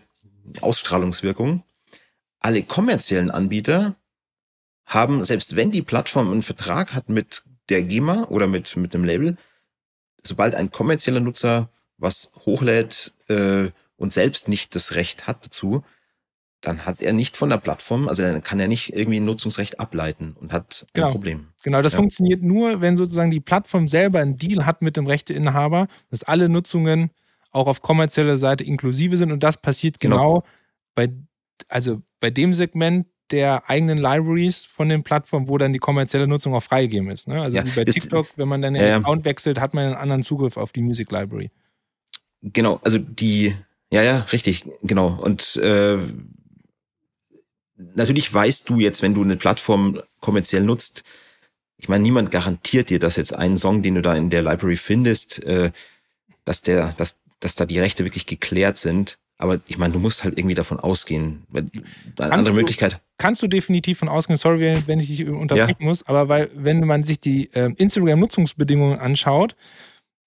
[0.61, 1.63] Ausstrahlungswirkung.
[2.39, 3.95] Alle kommerziellen Anbieter
[4.85, 9.03] haben, selbst wenn die Plattform einen Vertrag hat mit der GEMA oder mit, mit einem
[9.03, 9.37] Label,
[10.23, 15.83] sobald ein kommerzieller Nutzer was hochlädt äh, und selbst nicht das Recht hat dazu,
[16.61, 19.79] dann hat er nicht von der Plattform, also dann kann er nicht irgendwie ein Nutzungsrecht
[19.79, 21.07] ableiten und hat genau.
[21.07, 21.47] ein Problem.
[21.63, 21.97] Genau, das ja.
[21.97, 26.49] funktioniert nur, wenn sozusagen die Plattform selber einen Deal hat mit dem Rechteinhaber, dass alle
[26.49, 27.09] Nutzungen
[27.51, 30.43] auch auf kommerzieller Seite inklusive sind und das passiert genau, genau
[30.95, 31.09] bei,
[31.67, 36.53] also bei dem Segment der eigenen Libraries von den Plattformen, wo dann die kommerzielle Nutzung
[36.53, 37.27] auch freigegeben ist.
[37.27, 37.41] Ne?
[37.41, 39.95] Also ja, wie bei TikTok, wenn man dann den äh, Account wechselt, hat man einen
[39.95, 41.49] anderen Zugriff auf die Music Library.
[42.41, 43.55] Genau, also die,
[43.91, 45.19] ja, ja, richtig, genau.
[45.21, 45.97] Und äh,
[47.95, 51.03] natürlich weißt du jetzt, wenn du eine Plattform kommerziell nutzt,
[51.77, 54.77] ich meine, niemand garantiert dir, dass jetzt ein Song, den du da in der Library
[54.77, 55.71] findest, äh,
[56.45, 59.17] dass der, dass, dass da die Rechte wirklich geklärt sind.
[59.37, 61.47] aber ich meine, du musst halt irgendwie davon ausgehen.
[61.51, 61.65] Eine
[62.15, 63.01] Kannst andere du- Möglichkeit.
[63.17, 67.03] Kannst du definitiv von ausgehen, sorry, wenn- ich dich unterbrechen muss, aber weil, wenn man
[67.03, 69.55] sich die ähm, Instagram-Nutzungsbedingungen anschaut,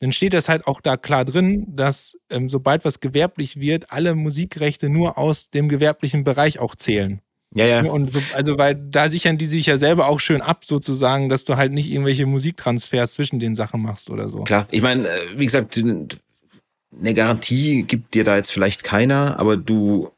[0.01, 4.17] dann steht das halt auch da klar drin, dass ähm, sobald was gewerblich wird, alle
[4.17, 7.21] Musikrechte nur aus dem gewerblichen Bereich auch zählen.
[7.55, 7.83] Ja, ja.
[7.85, 11.45] Und so, also, weil da sichern die sich ja selber auch schön ab, sozusagen, dass
[11.45, 14.43] du halt nicht irgendwelche Musiktransfers zwischen den Sachen machst oder so.
[14.43, 19.57] Klar, ich meine, äh, wie gesagt, eine Garantie gibt dir da jetzt vielleicht keiner, aber
[19.57, 20.11] du,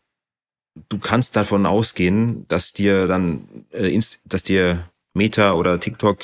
[0.88, 6.20] du kannst davon ausgehen, dass dir dann, äh, dass dir Meta oder TikTok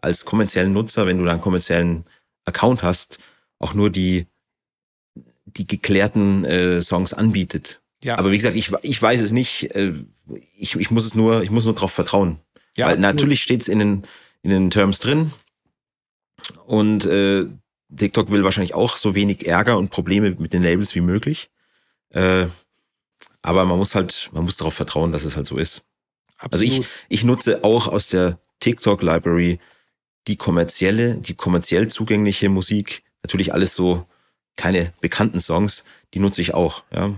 [0.00, 2.04] als kommerziellen Nutzer, wenn du da einen kommerziellen
[2.46, 3.18] Account hast,
[3.58, 4.26] auch nur die,
[5.44, 7.80] die geklärten äh, Songs anbietet.
[8.02, 8.18] Ja.
[8.18, 9.74] Aber wie gesagt, ich, ich weiß es nicht.
[9.74, 9.92] Äh,
[10.56, 12.38] ich, ich muss es nur, ich muss nur darauf vertrauen.
[12.76, 14.06] Ja, Weil natürlich steht es in den,
[14.42, 15.32] in den Terms drin.
[16.64, 17.46] Und äh,
[17.94, 21.50] TikTok will wahrscheinlich auch so wenig Ärger und Probleme mit den Labels wie möglich.
[22.10, 22.46] Äh,
[23.42, 25.84] aber man muss halt, man muss darauf vertrauen, dass es halt so ist.
[26.36, 26.84] Also Absolut.
[26.84, 29.58] ich, ich nutze auch aus der TikTok Library
[30.26, 34.06] die kommerzielle, die kommerziell zugängliche Musik, natürlich alles so
[34.56, 35.84] keine bekannten Songs,
[36.14, 36.84] die nutze ich auch.
[36.92, 37.14] Ja.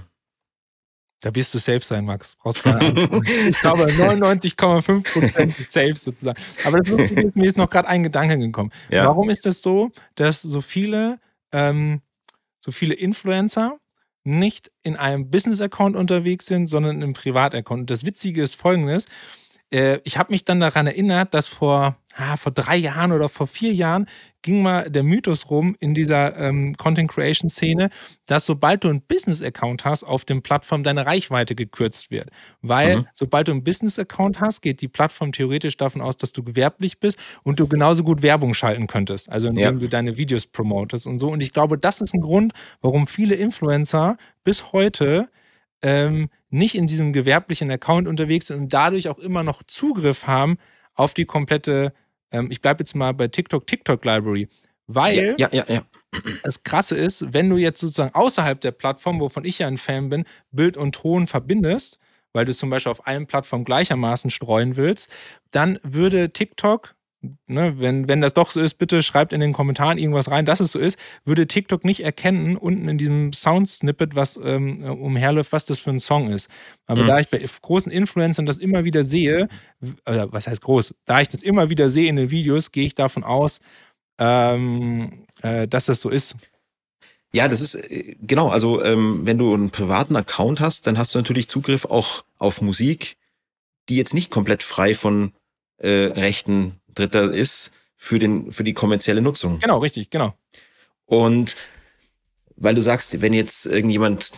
[1.20, 2.37] Da wirst du safe sein, Max.
[2.37, 6.40] Brauchst keine ich glaube, 99,5% safe sozusagen.
[6.64, 8.70] Aber das Lustige ist, mir ist noch gerade ein Gedanke gekommen.
[8.90, 9.06] Ja.
[9.06, 11.18] Warum ist das so, dass so viele,
[11.52, 12.00] ähm,
[12.59, 13.78] so viele Influencer
[14.24, 17.80] nicht in einem Business-Account unterwegs sind, sondern in einem Privat-Account?
[17.80, 19.04] Und das Witzige ist folgendes.
[19.70, 23.46] Äh, ich habe mich dann daran erinnert, dass vor, ah, vor drei Jahren oder vor
[23.46, 24.06] vier Jahren
[24.42, 27.90] ging mal der Mythos rum in dieser ähm, Content-Creation-Szene,
[28.26, 32.31] dass sobald du einen Business-Account hast, auf den Plattformen deine Reichweite gekürzt wird.
[32.62, 33.07] Weil Mhm.
[33.14, 37.18] sobald du einen Business-Account hast, geht die Plattform theoretisch davon aus, dass du gewerblich bist
[37.44, 39.29] und du genauso gut Werbung schalten könntest.
[39.29, 39.72] Also indem Ja.
[39.72, 41.29] du deine Videos promotest und so.
[41.31, 45.29] Und ich glaube, das ist ein Grund, warum viele Influencer bis heute
[45.83, 50.59] ähm, nicht in diesem gewerblichen Account unterwegs sind und dadurch auch immer noch Zugriff haben
[50.94, 51.92] auf die komplette,
[52.32, 54.48] ähm, ich bleibe jetzt mal bei TikTok, TikTok Library.
[54.86, 55.82] Weil Ja, ja, ja.
[56.42, 60.08] das Krasse ist, wenn du jetzt sozusagen außerhalb der Plattform, wovon ich ja ein Fan
[60.08, 61.98] bin, Bild und Ton verbindest,
[62.32, 65.08] weil du zum Beispiel auf allen Plattformen gleichermaßen streuen willst,
[65.52, 66.96] dann würde TikTok,
[67.46, 70.61] ne, wenn, wenn das doch so ist, bitte schreibt in den Kommentaren irgendwas rein, dass
[70.61, 75.66] es so ist, würde TikTok nicht erkennen, unten in diesem Sound-Snippet, was ähm, umherläuft, was
[75.66, 76.48] das für ein Song ist.
[76.87, 77.06] Aber Mhm.
[77.06, 79.48] da ich bei großen Influencern das immer wieder sehe,
[80.06, 82.94] oder was heißt groß, da ich das immer wieder sehe in den Videos, gehe ich
[82.94, 83.61] davon aus,
[84.18, 86.37] ähm, äh, dass das so ist.
[87.33, 88.48] Ja, das ist äh, genau.
[88.48, 92.61] Also ähm, wenn du einen privaten Account hast, dann hast du natürlich Zugriff auch auf
[92.61, 93.16] Musik,
[93.88, 95.33] die jetzt nicht komplett frei von
[95.78, 99.59] äh, Rechten Dritter ist für den für die kommerzielle Nutzung.
[99.59, 100.35] Genau, richtig, genau.
[101.07, 101.57] Und
[102.57, 104.33] weil du sagst, wenn jetzt irgendjemand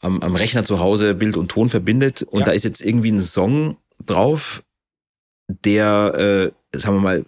[0.00, 2.46] am, am Rechner zu Hause Bild und Ton verbindet und Ja.
[2.46, 4.62] da ist jetzt irgendwie ein Song drauf,
[5.48, 7.24] der, äh, sagen wir mal,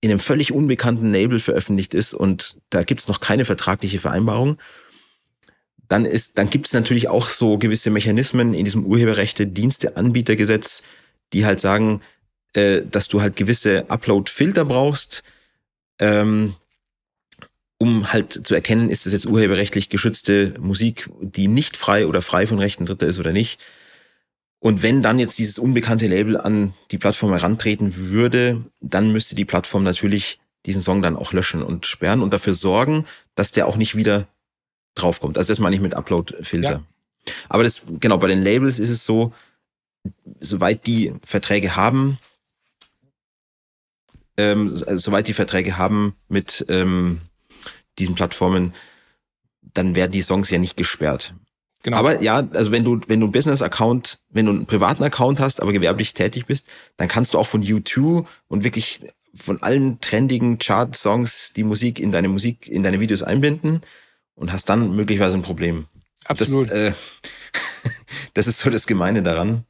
[0.00, 4.58] in einem völlig unbekannten Label veröffentlicht ist und da gibt's noch keine vertragliche Vereinbarung,
[5.88, 10.82] dann ist, dann gibt's natürlich auch so gewisse Mechanismen in diesem Urheberrechte-Dienste-Anbietergesetz,
[11.32, 12.00] die halt sagen,
[12.54, 15.22] äh, dass du halt gewisse Upload-Filter brauchst,
[15.98, 16.54] ähm,
[17.78, 22.46] um halt zu erkennen, ist das jetzt urheberrechtlich geschützte Musik, die nicht frei oder frei
[22.46, 23.60] von Rechten Dritter ist oder nicht.
[24.60, 29.44] Und wenn dann jetzt dieses unbekannte Label an die Plattform herantreten würde, dann müsste die
[29.44, 33.74] Plattform natürlich diesen Song dann auch löschen und sperren und dafür sorgen, dass der auch
[33.74, 34.28] nicht wieder
[34.94, 35.36] draufkommt.
[35.36, 36.84] Also das meine ich mit Upload-Filter.
[37.48, 39.32] Aber das, genau, bei den Labels ist es so,
[40.38, 42.18] soweit die Verträge haben,
[44.36, 47.20] ähm, also soweit die Verträge haben mit ähm,
[47.98, 48.74] diesen Plattformen,
[49.74, 51.34] dann werden die Songs ja nicht gesperrt.
[51.82, 51.98] genau.
[51.98, 55.60] Aber ja, also wenn du, wenn du einen Business-Account, wenn du einen privaten Account hast,
[55.60, 56.66] aber gewerblich tätig bist,
[56.96, 59.00] dann kannst du auch von U2 und wirklich
[59.34, 63.82] von allen trendigen Chart-Songs die Musik in deine Musik, in deine Videos einbinden
[64.34, 65.86] und hast dann möglicherweise ein Problem.
[66.24, 66.70] Absolut.
[66.70, 66.92] Das, äh,
[68.34, 69.64] das ist so das Gemeine daran.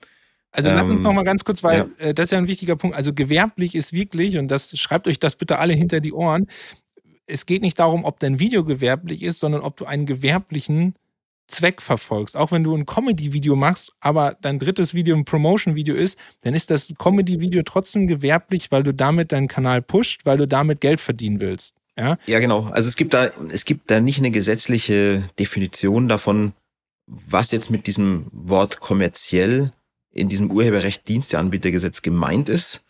[0.53, 2.07] Also lass uns Ähm, noch mal ganz kurz, weil ja.
[2.09, 2.97] äh, das ist ja ein wichtiger Punkt.
[2.97, 6.47] Also gewerblich ist wirklich, und das schreibt euch das bitte alle hinter die Ohren,
[7.27, 10.95] es geht nicht darum, ob dein Video gewerblich ist, sondern ob du einen gewerblichen
[11.47, 12.37] Zweck verfolgst.
[12.37, 16.71] Auch wenn du ein Comedy-Video machst, aber dein drittes Video ein Promotion-Video ist, dann ist
[16.71, 21.41] das Comedy-Video trotzdem gewerblich, weil du damit deinen Kanal pusht, weil du damit Geld verdienen
[21.41, 21.75] willst.
[21.99, 22.71] Ja, Ja, genau.
[22.73, 26.53] Also es gibt da, es gibt da nicht eine gesetzliche Definition davon,
[27.07, 29.73] was jetzt mit diesem Wort kommerziell
[30.13, 32.83] in diesem Urheberrecht Diensteanbietergesetz gemeint ist.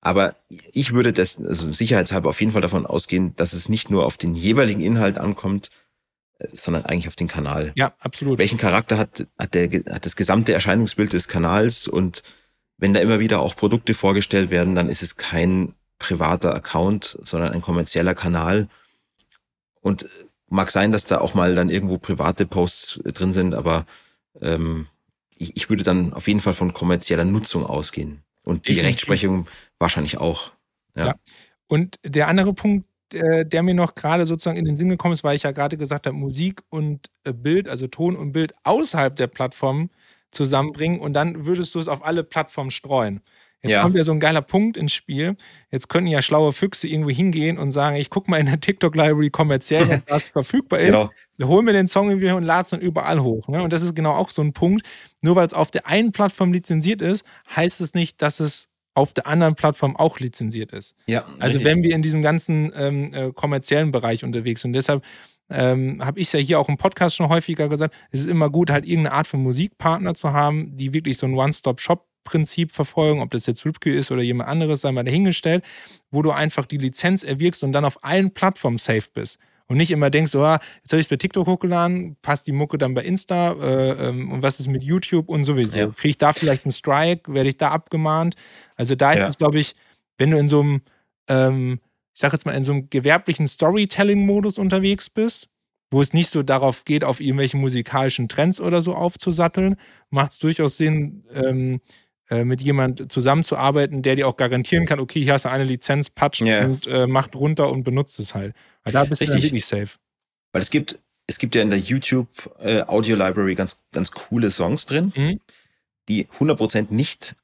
[0.00, 4.04] Aber ich würde das, also sicherheitshalber auf jeden Fall davon ausgehen, dass es nicht nur
[4.04, 5.68] auf den jeweiligen Inhalt ankommt,
[6.38, 7.72] äh, sondern eigentlich auf den Kanal.
[7.76, 8.38] Ja, absolut.
[8.38, 12.22] Welchen Charakter hat, hat, der, hat das gesamte Erscheinungsbild des Kanals und
[12.78, 17.52] wenn da immer wieder auch Produkte vorgestellt werden, dann ist es kein privater Account, sondern
[17.52, 18.68] ein kommerzieller Kanal.
[19.80, 20.08] Und
[20.48, 23.86] mag sein, dass da auch mal dann irgendwo private Posts drin sind, aber
[24.40, 24.86] ähm,
[25.42, 28.22] ich, ich würde dann auf jeden Fall von kommerzieller Nutzung ausgehen.
[28.44, 28.88] Und die Definitiv.
[28.88, 29.46] Rechtsprechung
[29.78, 30.52] wahrscheinlich auch.
[30.96, 31.06] Ja.
[31.06, 31.14] ja.
[31.68, 35.24] Und der andere Punkt, äh, der mir noch gerade sozusagen in den Sinn gekommen ist,
[35.24, 39.14] weil ich ja gerade gesagt habe, Musik und äh, Bild, also Ton und Bild außerhalb
[39.16, 39.90] der Plattform
[40.30, 43.20] zusammenbringen und dann würdest du es auf alle Plattformen streuen.
[43.62, 43.82] Jetzt ja.
[43.82, 45.36] kommt ja so ein geiler Punkt ins Spiel.
[45.70, 49.30] Jetzt können ja schlaue Füchse irgendwo hingehen und sagen, ich gucke mal in der TikTok-Library
[49.30, 50.92] kommerziell, was verfügbar ist.
[50.92, 51.10] Genau.
[51.42, 53.48] Hol mir den Song irgendwie und lade es dann überall hoch.
[53.48, 53.62] Ne?
[53.62, 54.86] Und das ist genau auch so ein Punkt.
[55.20, 59.14] Nur weil es auf der einen Plattform lizenziert ist, heißt es nicht, dass es auf
[59.14, 60.96] der anderen Plattform auch lizenziert ist.
[61.06, 61.64] Ja, also richtig.
[61.64, 64.70] wenn wir in diesem ganzen ähm, äh, kommerziellen Bereich unterwegs sind.
[64.70, 65.04] Und deshalb
[65.50, 68.50] ähm, habe ich es ja hier auch im Podcast schon häufiger gesagt, es ist immer
[68.50, 73.20] gut, halt irgendeine Art von Musikpartner zu haben, die wirklich so ein One-Stop-Shop Prinzip verfolgen,
[73.20, 75.64] ob das jetzt Ripke ist oder jemand anderes, sei mal dahingestellt,
[76.10, 79.38] wo du einfach die Lizenz erwirkst und dann auf allen Plattformen safe bist.
[79.66, 82.76] Und nicht immer denkst, oh, jetzt habe ich es bei TikTok hochgeladen, passt die Mucke
[82.76, 85.78] dann bei Insta äh, ähm, und was ist mit YouTube und sowieso.
[85.78, 85.86] Ja.
[85.88, 88.34] Kriege ich da vielleicht einen Strike, werde ich da abgemahnt?
[88.76, 89.28] Also da ja.
[89.28, 89.74] ist, glaube ich,
[90.18, 90.82] wenn du in so einem,
[91.28, 91.80] ähm,
[92.14, 95.48] ich sag jetzt mal, in so einem gewerblichen Storytelling-Modus unterwegs bist,
[95.90, 99.76] wo es nicht so darauf geht, auf irgendwelche musikalischen Trends oder so aufzusatteln,
[100.10, 101.80] macht es durchaus Sinn, ähm,
[102.32, 106.08] äh, mit jemand zusammenzuarbeiten, der dir auch garantieren kann, okay, hier hast du eine Lizenz,
[106.08, 106.64] patsch yeah.
[106.64, 108.54] und äh, macht runter und benutzt es halt.
[108.84, 109.40] Weil da bist Richtig.
[109.40, 109.98] du wirklich safe.
[110.52, 114.50] Weil es gibt, es gibt ja in der YouTube äh, Audio Library ganz, ganz coole
[114.50, 115.40] Songs drin, mhm.
[116.08, 117.36] die 100% nicht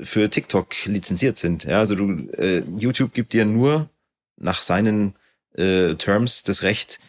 [0.00, 1.64] für TikTok lizenziert sind.
[1.64, 3.90] Ja, also du, äh, YouTube gibt dir nur
[4.36, 5.14] nach seinen
[5.54, 7.00] äh, Terms das Recht,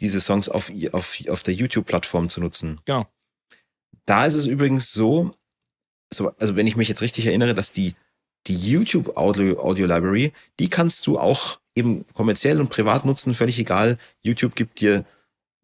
[0.00, 2.80] diese Songs auf, auf, auf der YouTube-Plattform zu nutzen.
[2.84, 3.06] Genau.
[4.04, 5.34] Da ist es übrigens so,
[6.12, 7.94] so, also wenn ich mich jetzt richtig erinnere, dass die,
[8.46, 13.58] die YouTube Audio, Audio Library, die kannst du auch eben kommerziell und privat nutzen, völlig
[13.58, 13.98] egal.
[14.22, 15.04] YouTube gibt dir,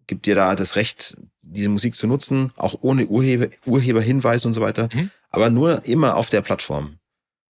[0.06, 4.60] gibt dir da das Recht, diese Musik zu nutzen, auch ohne Urheber, Urheberhinweis und so
[4.60, 5.10] weiter, mhm.
[5.30, 6.98] aber nur immer auf der Plattform.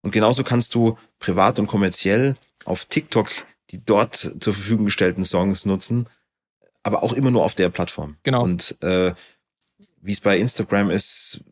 [0.03, 3.31] Und genauso kannst du privat und kommerziell auf TikTok
[3.73, 6.07] die dort zur Verfügung gestellten Songs nutzen,
[6.83, 8.17] aber auch immer nur auf der Plattform.
[8.23, 8.43] Genau.
[8.43, 9.15] Und äh,
[10.03, 11.43] wie es bei Instagram ist,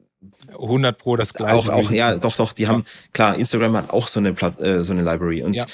[0.49, 1.57] 100 Pro das gleiche.
[1.57, 4.93] Auch, auch, ja, doch, doch, die haben, klar, Instagram hat auch so eine, äh, so
[4.93, 5.67] eine Library und ja.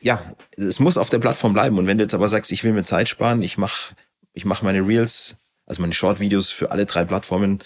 [0.00, 0.22] ja.
[0.56, 1.78] es muss auf der Plattform bleiben.
[1.78, 3.94] Und wenn du jetzt aber sagst, ich will mir Zeit sparen, ich mache
[4.32, 7.60] ich mach meine Reels, also meine Short-Videos für alle drei Plattformen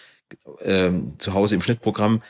[0.63, 2.23] ähm, zu Hause im Schnittprogramm,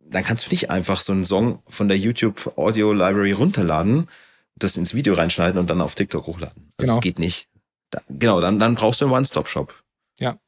[0.00, 4.08] dann kannst du nicht einfach so einen Song von der YouTube Audio Library runterladen,
[4.56, 6.68] das ins Video reinschneiden und dann auf TikTok hochladen.
[6.76, 6.94] Also genau.
[6.94, 7.48] Das geht nicht.
[7.90, 9.74] Da, genau, dann, dann brauchst du einen One-Stop-Shop.
[10.18, 10.38] Ja,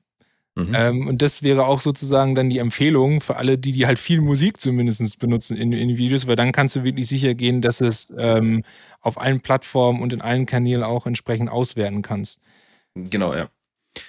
[0.59, 0.75] Mhm.
[0.75, 4.21] Ähm, und das wäre auch sozusagen dann die Empfehlung für alle, die, die halt viel
[4.21, 8.12] Musik zumindest benutzen in, in Videos, weil dann kannst du wirklich sicher gehen, dass es
[8.18, 8.64] ähm,
[9.01, 12.40] auf allen Plattformen und in allen Kanälen auch entsprechend auswerten kannst.
[12.97, 13.49] Genau, ja.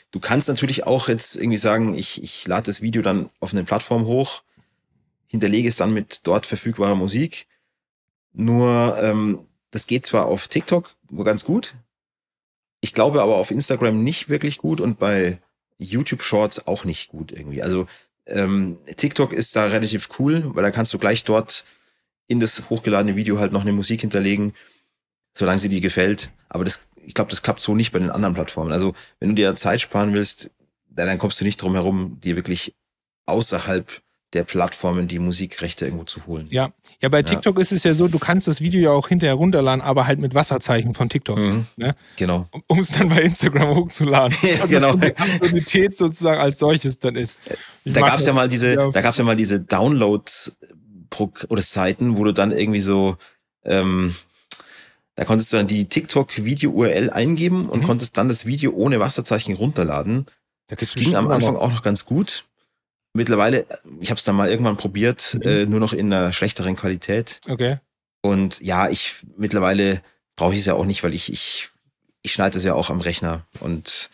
[0.09, 3.63] Du kannst natürlich auch jetzt irgendwie sagen, ich, ich lade das Video dann auf eine
[3.63, 4.41] Plattform hoch,
[5.27, 7.45] hinterlege es dann mit dort verfügbarer Musik.
[8.33, 11.75] Nur ähm, das geht zwar auf TikTok ganz gut,
[12.81, 15.39] ich glaube aber auf Instagram nicht wirklich gut und bei
[15.79, 17.63] YouTube Shorts auch nicht gut irgendwie.
[17.63, 17.87] Also
[18.27, 21.65] ähm, TikTok ist da relativ cool, weil da kannst du gleich dort
[22.27, 24.53] in das hochgeladene Video halt noch eine Musik hinterlegen,
[25.33, 26.31] solange sie dir gefällt.
[26.47, 28.71] Aber das, ich glaube, das klappt so nicht bei den anderen Plattformen.
[28.71, 30.51] Also wenn du dir Zeit sparen willst,
[30.89, 32.75] dann kommst du nicht drum herum, dir wirklich
[33.25, 34.01] außerhalb
[34.33, 36.45] der Plattformen die Musikrechte irgendwo zu holen.
[36.51, 37.61] Ja, ja bei TikTok ja.
[37.61, 40.35] ist es ja so, du kannst das Video ja auch hinterher runterladen, aber halt mit
[40.35, 41.37] Wasserzeichen von TikTok.
[41.37, 41.65] Mhm.
[41.77, 41.95] Ne?
[42.15, 42.47] Genau.
[42.67, 44.37] Um es dann bei Instagram hochzuladen.
[44.41, 44.95] ja, also genau.
[44.95, 47.37] Die Absurdität sozusagen als solches dann ist.
[47.83, 48.91] Ich da gab es ja mal diese, ja.
[48.91, 50.31] da ja mal diese Download
[51.49, 53.17] oder Seiten, wo du dann irgendwie so,
[53.65, 54.15] ähm,
[55.15, 57.85] da konntest du dann die TikTok-Video-URL eingeben und mhm.
[57.85, 60.27] konntest dann das Video ohne Wasserzeichen runterladen.
[60.67, 62.45] Das, das ging am Anfang auch noch ganz gut.
[63.13, 63.65] Mittlerweile,
[63.99, 65.41] ich habe es dann mal irgendwann probiert, mhm.
[65.49, 67.41] äh, nur noch in einer schlechteren Qualität.
[67.47, 67.77] Okay.
[68.21, 70.01] Und ja, ich mittlerweile
[70.35, 71.69] brauche ich es ja auch nicht, weil ich, ich,
[72.21, 73.45] ich schneide es ja auch am Rechner.
[73.59, 74.09] Und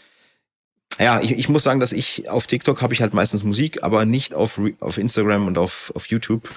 [1.00, 4.06] ja, ich, ich muss sagen, dass ich auf TikTok habe ich halt meistens Musik, aber
[4.06, 6.50] nicht auf, auf Instagram und auf, auf YouTube.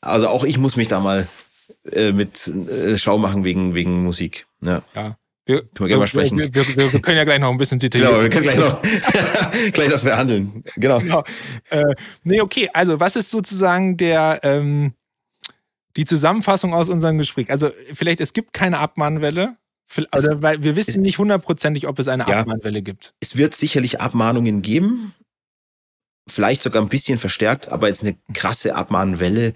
[0.00, 1.26] Also auch ich muss mich da mal
[1.90, 4.46] äh, mit äh, schlau machen wegen, wegen Musik.
[4.60, 4.82] Ja.
[4.94, 5.16] ja.
[5.46, 6.38] Wir, können wir gerne mal sprechen.
[6.38, 8.10] Wir, wir, wir, können ja gleich noch ein bisschen detailliert.
[8.10, 8.82] Genau, wir können gleich noch,
[9.72, 10.64] gleich noch verhandeln.
[10.76, 11.00] Genau.
[11.00, 11.24] genau.
[11.70, 12.70] Äh, nee, okay.
[12.72, 14.94] Also, was ist sozusagen der, ähm,
[15.96, 17.50] die Zusammenfassung aus unserem Gespräch?
[17.50, 19.56] Also, vielleicht, es gibt keine Abmahnwelle.
[20.16, 23.14] Oder weil wir wissen nicht hundertprozentig, ob es eine ja, Abmahnwelle gibt.
[23.20, 25.14] Es wird sicherlich Abmahnungen geben,
[26.26, 29.54] vielleicht sogar ein bisschen verstärkt, aber jetzt eine krasse Abmahnwelle,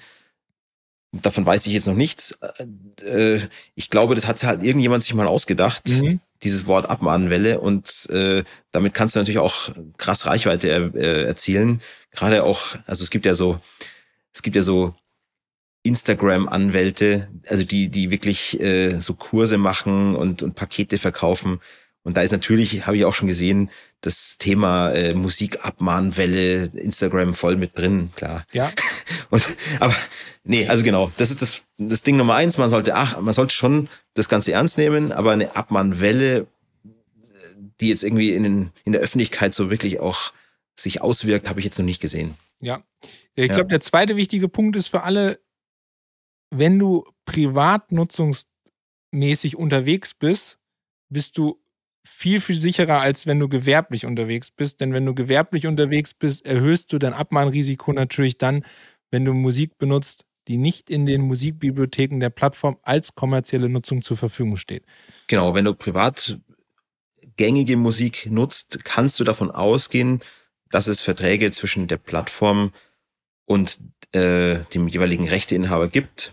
[1.13, 2.39] davon weiß ich jetzt noch nichts.
[3.03, 3.39] Äh,
[3.75, 6.21] ich glaube, das hat halt irgendjemand sich mal ausgedacht, mhm.
[6.43, 11.81] dieses Wort Abmahnwelle, und äh, damit kannst du natürlich auch krass Reichweite äh, erzielen.
[12.11, 13.61] Gerade auch, also es gibt ja so,
[14.33, 14.95] es gibt ja so
[15.83, 21.61] Instagram-Anwälte, also die, die wirklich äh, so Kurse machen und, und Pakete verkaufen.
[22.09, 23.69] Und da ist natürlich, habe ich auch schon gesehen,
[24.01, 28.47] das Thema äh, Musikabmahnwelle, Instagram voll mit drin, klar.
[28.51, 28.73] Ja.
[29.31, 29.45] Und,
[29.79, 29.95] aber
[30.43, 32.57] nee, also genau, das ist das, das Ding Nummer eins.
[32.57, 36.47] Man sollte, ach, man sollte schon das Ganze ernst nehmen, aber eine Abmahnwelle,
[37.83, 40.33] die jetzt irgendwie in, den, in der Öffentlichkeit so wirklich auch
[40.77, 42.37] sich auswirkt, habe ich jetzt noch nicht gesehen.
[42.61, 42.83] Ja.
[43.35, 43.77] Ich glaube, ja.
[43.77, 45.39] der zweite wichtige Punkt ist für alle,
[46.49, 50.59] wenn du privatnutzungsmäßig unterwegs bist,
[51.11, 51.61] bist du
[52.09, 54.81] viel, viel sicherer, als wenn du gewerblich unterwegs bist.
[54.81, 58.65] Denn wenn du gewerblich unterwegs bist, erhöhst du dein Abmahnrisiko natürlich dann,
[59.11, 64.17] wenn du Musik benutzt, die nicht in den Musikbibliotheken der Plattform als kommerzielle Nutzung zur
[64.17, 64.85] Verfügung steht.
[65.27, 66.39] Genau, wenn du privat
[67.37, 70.21] gängige Musik nutzt, kannst du davon ausgehen,
[70.71, 72.73] dass es Verträge zwischen der Plattform
[73.45, 73.79] und
[74.13, 76.33] äh, dem jeweiligen Rechteinhaber gibt.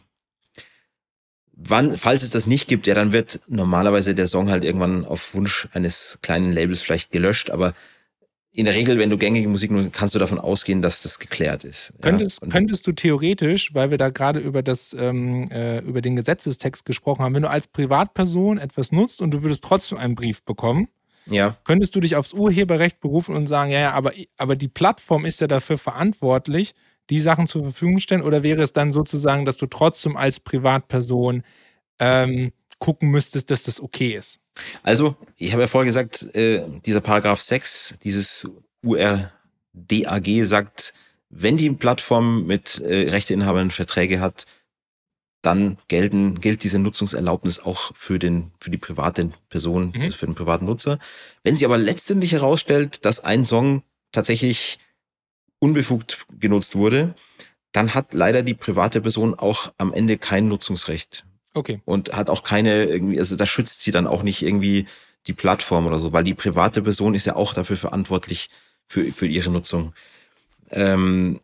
[1.58, 5.34] Wann, falls es das nicht gibt, ja, dann wird normalerweise der Song halt irgendwann auf
[5.34, 7.74] Wunsch eines kleinen Labels vielleicht gelöscht, aber
[8.51, 11.66] in der Regel, wenn du gängige Musik nutzt, kannst du davon ausgehen, dass das geklärt
[11.66, 11.93] ist.
[12.01, 12.47] Könntest, ja?
[12.47, 17.24] könntest du theoretisch, weil wir da gerade über das ähm, äh, über den Gesetzestext gesprochen
[17.24, 20.88] haben, wenn du als Privatperson etwas nutzt und du würdest trotzdem einen Brief bekommen,
[21.26, 21.56] ja.
[21.66, 25.41] könntest du dich aufs Urheberrecht berufen und sagen, ja, ja, aber, aber die Plattform ist
[25.41, 26.76] ja dafür verantwortlich,
[27.10, 28.22] die Sachen zur Verfügung stellen?
[28.22, 31.43] Oder wäre es dann sozusagen, dass du trotzdem als Privatperson
[31.99, 34.39] ähm, gucken müsstest, dass das okay ist?
[34.84, 38.49] Also, ich habe ja vorher gesagt, äh, dieser Paragraph 6, dieses
[38.84, 40.93] URDAG sagt,
[41.30, 44.45] wenn die Plattform mit äh, Rechteinhabern Verträge hat,
[45.41, 50.01] dann gelten, gilt diese Nutzungserlaubnis auch für den, für die private Person, mhm.
[50.01, 50.97] also für den privaten Nutzer.
[51.43, 54.80] Wenn sie aber letztendlich herausstellt, dass ein Song tatsächlich
[55.60, 57.16] unbefugt genutzt wurde,
[57.72, 61.26] dann hat leider die private Person auch am Ende kein Nutzungsrecht.
[61.53, 61.82] Okay.
[61.86, 64.88] Und hat auch keine irgendwie, also da schützt sie dann auch nicht irgendwie
[65.28, 68.49] die Plattform oder so, weil die private Person ist ja auch dafür verantwortlich
[68.88, 69.93] für, für ihre Nutzung.
[70.72, 71.39] Ähm,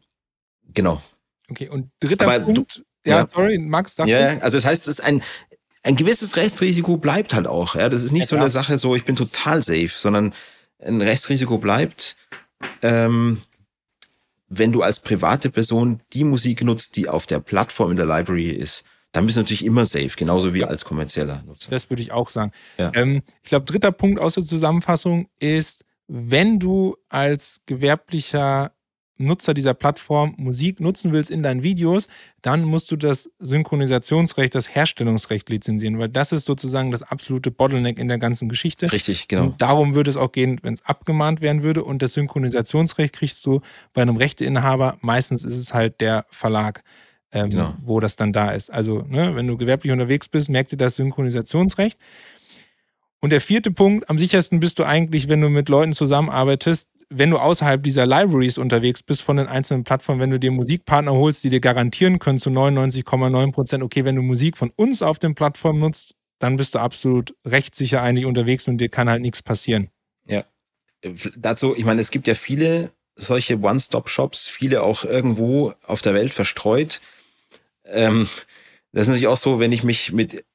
[0.73, 1.01] genau.
[1.49, 2.77] Okay, und dritter Aber Punkt.
[2.77, 5.23] Du, ja, ja, sorry, Max, sag Ja, also das heißt, es ist ein,
[5.83, 7.75] ein gewisses Restrisiko bleibt halt auch.
[7.75, 10.33] Ja, das ist nicht ja, so eine Sache, so ich bin total safe, sondern
[10.79, 12.15] ein Restrisiko bleibt.
[12.81, 13.41] Ähm,
[14.53, 18.49] wenn du als private Person die Musik nutzt, die auf der Plattform in der Library
[18.49, 18.83] ist,
[19.13, 21.71] dann bist du natürlich immer safe, genauso wie als kommerzieller Nutzer.
[21.71, 22.51] Das würde ich auch sagen.
[22.77, 22.91] Ja.
[22.93, 28.73] Ähm, ich glaube, dritter Punkt aus der Zusammenfassung ist, wenn du als gewerblicher
[29.21, 32.07] Nutzer dieser Plattform Musik nutzen willst in deinen Videos,
[32.41, 37.99] dann musst du das Synchronisationsrecht, das Herstellungsrecht lizenzieren, weil das ist sozusagen das absolute Bottleneck
[37.99, 38.91] in der ganzen Geschichte.
[38.91, 39.43] Richtig, genau.
[39.43, 41.83] Und darum würde es auch gehen, wenn es abgemahnt werden würde.
[41.83, 43.61] Und das Synchronisationsrecht kriegst du
[43.93, 44.97] bei einem Rechteinhaber.
[45.01, 46.83] Meistens ist es halt der Verlag.
[47.33, 47.73] Ähm, genau.
[47.81, 48.69] wo das dann da ist.
[48.73, 51.97] Also, ne, wenn du gewerblich unterwegs bist, merkt dir das Synchronisationsrecht.
[53.21, 57.29] Und der vierte Punkt, am sichersten bist du eigentlich, wenn du mit Leuten zusammenarbeitest, wenn
[57.29, 61.43] du außerhalb dieser Libraries unterwegs bist von den einzelnen Plattformen, wenn du dir Musikpartner holst,
[61.43, 65.35] die dir garantieren können zu 99,9 Prozent, okay, wenn du Musik von uns auf den
[65.35, 69.89] Plattformen nutzt, dann bist du absolut rechtssicher eigentlich unterwegs und dir kann halt nichts passieren.
[70.25, 70.45] Ja.
[71.35, 76.33] Dazu, ich meine, es gibt ja viele solche One-Stop-Shops, viele auch irgendwo auf der Welt
[76.33, 77.01] verstreut.
[77.85, 78.27] Ähm,
[78.93, 80.45] das ist natürlich auch so, wenn ich mich mit,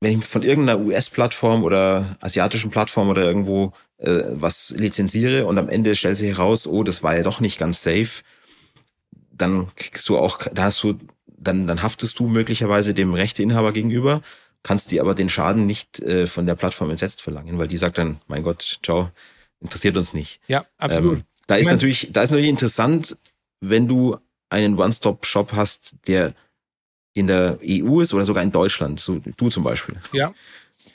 [0.00, 3.72] wenn ich von irgendeiner US-Plattform oder asiatischen Plattform oder irgendwo
[4.02, 7.58] äh, was lizenziere und am Ende stellt sich heraus, oh, das war ja doch nicht
[7.58, 8.22] ganz safe,
[9.30, 14.22] dann kriegst du auch, da hast du, dann, dann haftest du möglicherweise dem Rechteinhaber gegenüber,
[14.62, 17.98] kannst dir aber den Schaden nicht äh, von der Plattform entsetzt verlangen, weil die sagt
[17.98, 19.10] dann, mein Gott, ciao,
[19.60, 20.40] interessiert uns nicht.
[20.48, 21.18] Ja, absolut.
[21.18, 23.16] Ähm, da ist natürlich, da ist natürlich interessant,
[23.60, 24.16] wenn du
[24.50, 26.34] einen One-Stop-Shop hast, der
[27.14, 29.96] in der EU ist oder sogar in Deutschland, so du zum Beispiel.
[30.12, 30.34] Ja.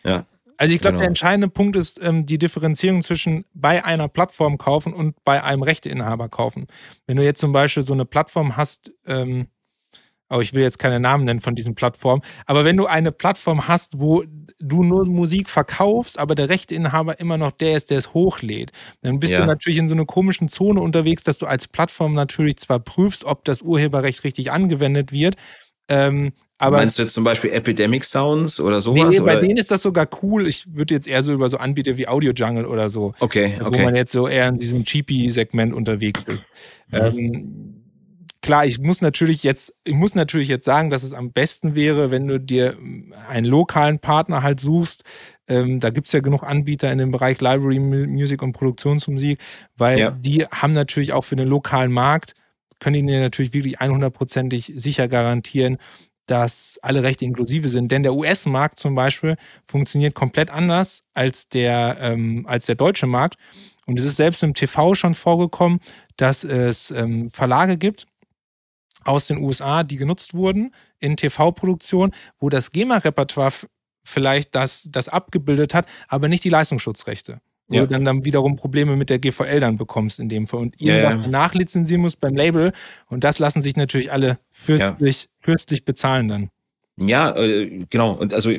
[0.03, 0.25] Ja.
[0.57, 1.01] Also ich glaube, genau.
[1.01, 5.61] der entscheidende Punkt ist ähm, die Differenzierung zwischen bei einer Plattform kaufen und bei einem
[5.61, 6.67] Rechteinhaber kaufen.
[7.05, 9.47] Wenn du jetzt zum Beispiel so eine Plattform hast, ähm,
[10.29, 13.67] aber ich will jetzt keine Namen nennen von diesen Plattformen, aber wenn du eine Plattform
[13.67, 14.23] hast, wo
[14.59, 19.19] du nur Musik verkaufst, aber der Rechteinhaber immer noch der ist, der es hochlädt, dann
[19.19, 19.39] bist ja.
[19.39, 23.23] du natürlich in so einer komischen Zone unterwegs, dass du als Plattform natürlich zwar prüfst,
[23.23, 25.35] ob das Urheberrecht richtig angewendet wird,
[25.89, 29.09] ähm, Aber Meinst du jetzt zum Beispiel Epidemic Sounds oder sowas?
[29.09, 29.41] Nee, bei oder?
[29.41, 30.47] denen ist das sogar cool.
[30.47, 33.13] Ich würde jetzt eher so über so Anbieter wie Audio Jungle oder so.
[33.19, 33.79] Okay, okay.
[33.79, 36.39] Wo man jetzt so eher in diesem Cheapy-Segment unterwegs ist.
[36.89, 37.19] Mhm.
[37.19, 37.83] Ähm,
[38.41, 42.09] klar, ich muss natürlich jetzt, ich muss natürlich jetzt sagen, dass es am besten wäre,
[42.09, 42.75] wenn du dir
[43.29, 45.03] einen lokalen Partner halt suchst.
[45.47, 49.39] Ähm, da gibt es ja genug Anbieter in dem Bereich Library Music und Produktionsmusik,
[49.75, 50.11] weil ja.
[50.11, 52.33] die haben natürlich auch für den lokalen Markt,
[52.79, 55.77] können ihnen natürlich wirklich 100%ig sicher garantieren,
[56.27, 57.91] dass alle Rechte inklusive sind.
[57.91, 63.37] Denn der US-Markt zum Beispiel funktioniert komplett anders als der, ähm, als der deutsche Markt.
[63.85, 65.79] Und es ist selbst im TV schon vorgekommen,
[66.17, 68.05] dass es ähm, Verlage gibt
[69.05, 73.53] aus den USA, die genutzt wurden in TV-Produktionen, wo das GEMA-Repertoire
[74.03, 77.81] vielleicht das, das abgebildet hat, aber nicht die Leistungsschutzrechte wo ja.
[77.81, 80.95] du dann, dann wiederum Probleme mit der GVL dann bekommst in dem Fall und ihr
[80.95, 81.27] ja, ja.
[81.27, 82.71] nachlizenzieren musst beim Label
[83.07, 86.49] und das lassen sich natürlich alle fürstlich, fürstlich bezahlen dann.
[86.97, 88.11] Ja, äh, genau.
[88.11, 88.51] Und also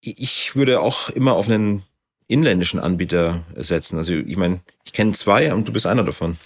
[0.00, 1.82] ich würde auch immer auf einen
[2.26, 3.98] inländischen Anbieter setzen.
[3.98, 6.36] Also ich meine, ich kenne zwei und du bist einer davon.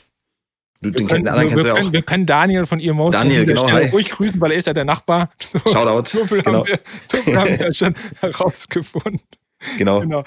[0.80, 4.38] Du, wir, können, wir, wir, können, wir, können, Daniel von Emotion Daniel, genau, ruhig grüßen,
[4.40, 5.30] weil er ist ja der Nachbar.
[5.40, 6.08] So, Shoutout.
[6.08, 6.58] So viel genau.
[6.58, 6.78] haben wir,
[7.10, 9.20] so viel haben wir ja schon herausgefunden.
[9.78, 10.00] Genau.
[10.00, 10.22] genau.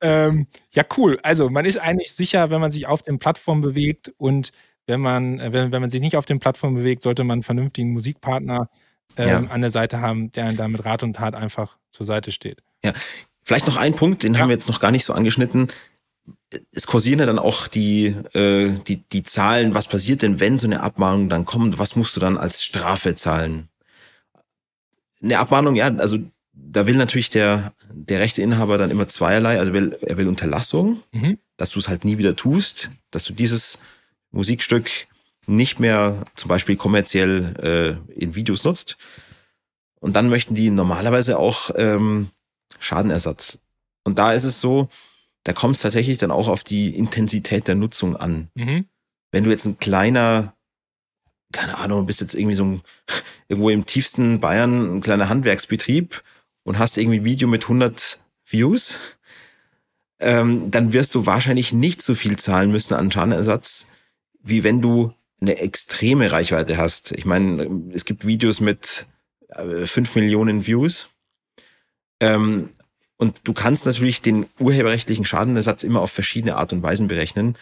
[0.00, 1.18] Ähm, ja, cool.
[1.22, 4.52] Also man ist eigentlich sicher, wenn man sich auf den Plattformen bewegt und
[4.86, 7.42] wenn man, äh, wenn, wenn man sich nicht auf den Plattformen bewegt, sollte man einen
[7.42, 8.68] vernünftigen Musikpartner
[9.16, 9.38] ähm, ja.
[9.50, 12.62] an der Seite haben, der da mit Rat und Tat einfach zur Seite steht.
[12.84, 12.92] Ja,
[13.42, 14.40] vielleicht noch ein Punkt, den ja.
[14.40, 15.68] haben wir jetzt noch gar nicht so angeschnitten.
[16.72, 20.66] Es kursieren ja dann auch die, äh, die, die Zahlen, was passiert denn, wenn so
[20.66, 23.68] eine Abmahnung dann kommt, was musst du dann als Strafe zahlen?
[25.22, 26.18] Eine Abmahnung, ja, also
[26.56, 29.58] da will natürlich der, der Rechteinhaber dann immer zweierlei.
[29.58, 31.38] Also will, er will Unterlassung, mhm.
[31.56, 33.78] dass du es halt nie wieder tust, dass du dieses
[34.30, 34.90] Musikstück
[35.46, 38.96] nicht mehr zum Beispiel kommerziell äh, in Videos nutzt.
[40.00, 42.30] Und dann möchten die normalerweise auch ähm,
[42.78, 43.58] Schadenersatz.
[44.04, 44.88] Und da ist es so,
[45.44, 48.50] da kommt es tatsächlich dann auch auf die Intensität der Nutzung an.
[48.54, 48.86] Mhm.
[49.30, 50.54] Wenn du jetzt ein kleiner,
[51.52, 52.82] keine Ahnung, bist jetzt irgendwie so ein,
[53.48, 56.22] irgendwo im tiefsten Bayern, ein kleiner Handwerksbetrieb
[56.66, 58.98] und hast irgendwie ein Video mit 100 Views,
[60.18, 63.86] ähm, dann wirst du wahrscheinlich nicht so viel zahlen müssen an Schadenersatz,
[64.42, 67.12] wie wenn du eine extreme Reichweite hast.
[67.12, 69.06] Ich meine, es gibt Videos mit
[69.48, 71.08] äh, 5 Millionen Views.
[72.18, 72.70] Ähm,
[73.16, 77.56] und du kannst natürlich den urheberrechtlichen Schadenersatz immer auf verschiedene Art und Weisen berechnen.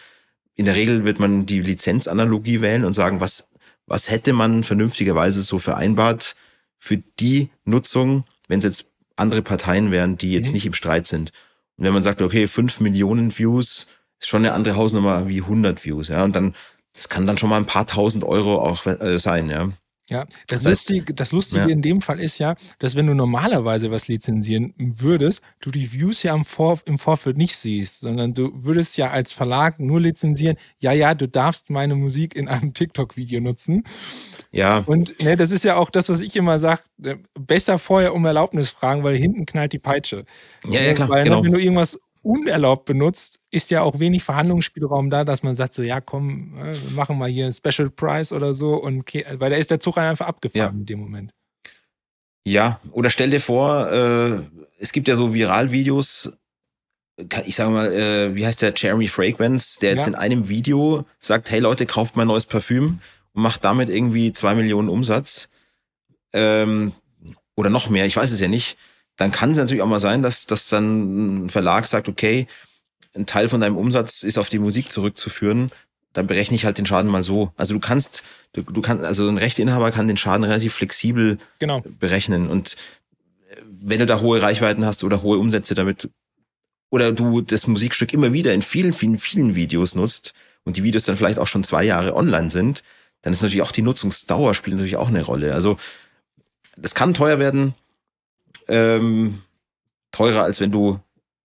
[0.55, 3.47] In der Regel wird man die Lizenzanalogie wählen und sagen, was,
[3.85, 6.35] was hätte man vernünftigerweise so vereinbart
[6.79, 10.53] für die Nutzung, wenn es jetzt andere Parteien wären, die jetzt mhm.
[10.53, 11.31] nicht im Streit sind.
[11.77, 13.87] Und wenn man sagt, okay, fünf Millionen Views
[14.19, 16.55] ist schon eine andere Hausnummer wie 100 Views, ja, und dann,
[16.93, 19.69] das kann dann schon mal ein paar tausend Euro auch äh, sein, ja.
[20.07, 21.67] Ja, das, das heißt, Lustige, das Lustige ja.
[21.67, 26.21] in dem Fall ist ja, dass wenn du normalerweise was lizenzieren würdest, du die Views
[26.21, 30.57] ja im, Vor im Vorfeld nicht siehst, sondern du würdest ja als Verlag nur lizenzieren,
[30.77, 33.83] ja, ja, du darfst meine Musik in einem TikTok-Video nutzen.
[34.55, 34.83] Ja.
[34.85, 38.23] Und ne, das ist ja auch das, was ich immer sage, äh, besser vorher um
[38.25, 40.23] Erlaubnis fragen, weil hinten knallt die Peitsche.
[40.65, 41.09] Ja, ja, klar.
[41.09, 41.43] Weil ne, genau.
[41.43, 45.83] wenn du irgendwas unerlaubt benutzt, ist ja auch wenig Verhandlungsspielraum da, dass man sagt, so
[45.83, 49.71] ja, komm, wir machen mal hier einen Special Price oder so und weil da ist
[49.71, 50.79] der Zug einfach abgefahren ja.
[50.79, 51.33] in dem Moment.
[52.47, 54.39] Ja, oder stell dir vor, äh,
[54.79, 56.31] es gibt ja so Viralvideos,
[57.45, 60.07] ich sage mal, äh, wie heißt der Jeremy Fragrance, der jetzt ja.
[60.07, 63.01] in einem Video sagt, hey Leute, kauft mein neues Parfüm
[63.35, 65.49] und macht damit irgendwie zwei Millionen Umsatz.
[66.33, 66.93] Ähm,
[67.55, 68.77] oder noch mehr, ich weiß es ja nicht
[69.17, 72.47] dann kann es natürlich auch mal sein, dass, dass dann ein Verlag sagt, okay,
[73.13, 75.71] ein Teil von deinem Umsatz ist auf die Musik zurückzuführen,
[76.11, 77.51] dann berechne ich halt den Schaden mal so.
[77.55, 78.23] Also du kannst,
[78.53, 81.81] du, du kannst, also ein Rechteinhaber kann den Schaden relativ flexibel genau.
[81.99, 82.49] berechnen.
[82.49, 82.75] Und
[83.49, 86.09] äh, wenn du da hohe Reichweiten hast oder hohe Umsätze damit,
[86.89, 90.33] oder du das Musikstück immer wieder in vielen, vielen, vielen Videos nutzt
[90.63, 92.83] und die Videos dann vielleicht auch schon zwei Jahre online sind,
[93.25, 95.55] dann ist natürlich auch die Nutzungsdauer spielt natürlich auch eine Rolle.
[95.55, 95.77] Also
[96.77, 97.73] das kann teuer werden,
[98.67, 99.41] ähm,
[100.11, 100.99] teurer, als wenn du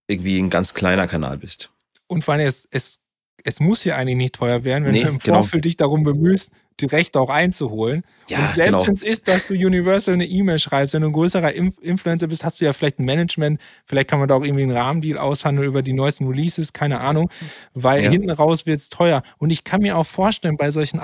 [0.07, 1.71] irgendwie ein ganz kleiner Kanal bist.
[2.07, 3.01] Und vor allem, es, es,
[3.45, 5.39] es muss ja eigentlich nicht teuer werden, wenn nee, du im genau.
[5.39, 6.51] Vorfeld dich darum bemühst,
[6.81, 8.05] die Rechte auch einzuholen.
[8.29, 9.13] Ja, und selbst genau.
[9.13, 12.61] ist, dass du Universal eine E-Mail schreibst, wenn du ein größerer Inf Influencer bist, hast
[12.61, 15.81] du ja vielleicht ein Management, vielleicht kann man da auch irgendwie einen Rahmendeal aushandeln über
[15.81, 17.31] die neuesten Releases, keine Ahnung,
[17.73, 18.11] weil ja.
[18.11, 19.23] hinten raus wird es teuer.
[19.39, 21.01] Und ich kann mir auch vorstellen, bei solchen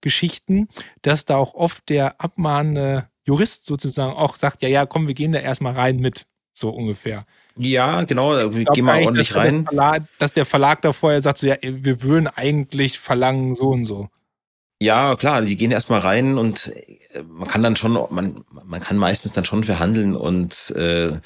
[0.00, 0.68] Abmahngeschichten,
[1.02, 5.32] dass da auch oft der abmahnende Jurist sozusagen auch sagt, ja, ja, komm, wir gehen
[5.32, 7.24] da erstmal rein mit, so ungefähr.
[7.56, 9.64] Ja, genau, wir gehen mal ordentlich rein.
[9.64, 13.68] Der Verlag, dass der Verlag da vorher sagt, so, ja, wir würden eigentlich verlangen so
[13.68, 14.08] und so.
[14.82, 16.72] Ja, klar, die gehen erstmal rein und
[17.12, 21.20] äh, man kann dann schon, man, man kann meistens dann schon verhandeln und äh,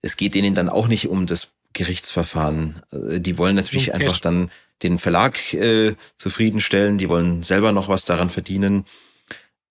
[0.00, 2.82] es geht denen dann auch nicht um das Gerichtsverfahren.
[2.92, 4.50] Äh, die wollen natürlich einfach dann
[4.82, 8.84] den Verlag äh, zufriedenstellen, die wollen selber noch was daran verdienen.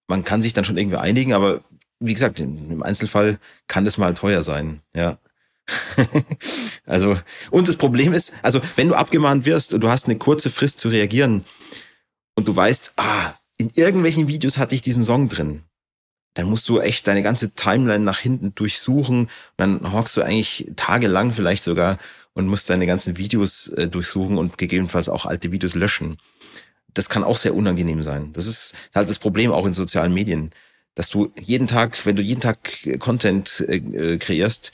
[0.07, 1.61] Man kann sich dann schon irgendwie einigen, aber
[1.99, 5.17] wie gesagt, im Einzelfall kann das mal teuer sein, ja.
[6.85, 7.17] also,
[7.51, 10.79] und das Problem ist, also, wenn du abgemahnt wirst und du hast eine kurze Frist
[10.79, 11.43] zu reagieren
[12.35, 15.63] und du weißt, ah, in irgendwelchen Videos hatte ich diesen Song drin,
[16.39, 19.23] dann musst du echt deine ganze Timeline nach hinten durchsuchen.
[19.23, 21.97] Und dann hockst du eigentlich tagelang vielleicht sogar
[22.33, 26.17] und musst deine ganzen Videos äh, durchsuchen und gegebenenfalls auch alte Videos löschen.
[26.93, 28.31] Das kann auch sehr unangenehm sein.
[28.33, 30.51] Das ist halt das Problem auch in sozialen Medien,
[30.95, 32.59] dass du jeden Tag, wenn du jeden Tag
[32.99, 34.71] Content äh, kreierst,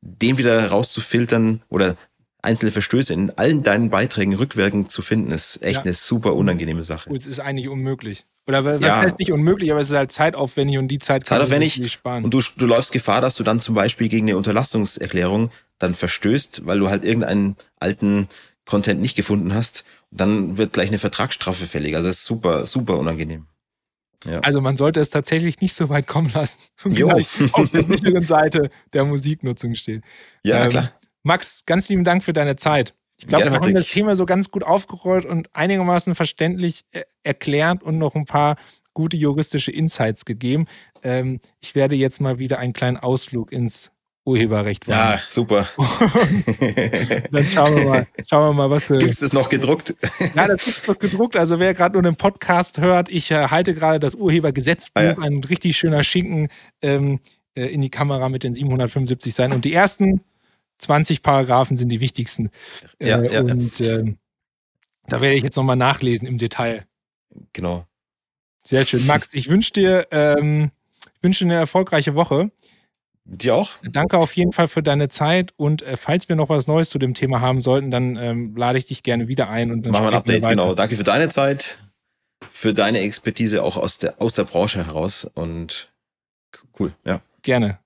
[0.00, 1.96] den wieder rauszufiltern oder
[2.40, 5.82] einzelne Verstöße in allen deinen Beiträgen rückwirkend zu finden, ist echt ja.
[5.82, 7.10] eine super unangenehme Sache.
[7.14, 8.24] Es ist eigentlich unmöglich.
[8.46, 9.00] Oder was ja.
[9.00, 12.24] heißt nicht unmöglich, aber es ist halt zeitaufwendig und die Zeit kann zeitaufwendig sparen.
[12.24, 16.66] Und du, du läufst Gefahr, dass du dann zum Beispiel gegen eine Unterlassungserklärung dann verstößt,
[16.66, 18.28] weil du halt irgendeinen alten
[18.64, 19.84] Content nicht gefunden hast.
[20.10, 21.94] dann wird gleich eine Vertragsstrafe fällig.
[21.96, 23.46] Also das ist super, super unangenehm.
[24.24, 24.40] Ja.
[24.40, 26.58] Also man sollte es tatsächlich nicht so weit kommen lassen,
[26.90, 27.08] jo.
[27.08, 30.02] auf der sicheren Seite der Musiknutzung steht.
[30.44, 30.92] Ja, ähm, klar.
[31.22, 32.94] Max, ganz lieben Dank für deine Zeit.
[33.20, 37.82] Ich glaube, wir haben das Thema so ganz gut aufgerollt und einigermaßen verständlich äh, erklärt
[37.82, 38.56] und noch ein paar
[38.94, 40.66] gute juristische Insights gegeben.
[41.02, 43.90] Ähm, ich werde jetzt mal wieder einen kleinen Ausflug ins
[44.24, 44.98] Urheberrecht machen.
[44.98, 45.66] Ja, super.
[47.30, 48.98] dann schauen wir mal, schauen wir mal, was wir.
[48.98, 49.94] Gibt es das noch gedruckt?
[50.34, 51.36] ja, das ist noch gedruckt.
[51.36, 55.18] Also wer gerade nur einen Podcast hört, ich äh, halte gerade das Urhebergesetzbuch, ah, ja.
[55.18, 56.48] ein richtig schöner Schinken
[56.80, 57.20] ähm,
[57.54, 59.52] äh, in die Kamera mit den 775 Seiten.
[59.52, 60.22] Und die ersten
[60.80, 62.50] 20 Paragraphen sind die wichtigsten.
[63.00, 64.14] Ja, äh, ja, und äh,
[65.08, 66.86] da werde ich jetzt nochmal nachlesen im Detail.
[67.52, 67.86] Genau.
[68.64, 69.06] Sehr schön.
[69.06, 70.70] Max, ich wünsche dir, ähm,
[71.22, 72.50] wünsche eine erfolgreiche Woche.
[73.24, 73.76] Dir auch.
[73.82, 76.98] Danke auf jeden Fall für deine Zeit und äh, falls wir noch was Neues zu
[76.98, 80.04] dem Thema haben sollten, dann ähm, lade ich dich gerne wieder ein und dann machen
[80.04, 80.48] wir ein Update.
[80.48, 80.74] Genau.
[80.74, 81.78] Danke für deine Zeit,
[82.50, 85.92] für deine Expertise auch aus der aus der Branche heraus und
[86.78, 86.92] cool.
[87.04, 87.20] Ja.
[87.42, 87.78] Gerne.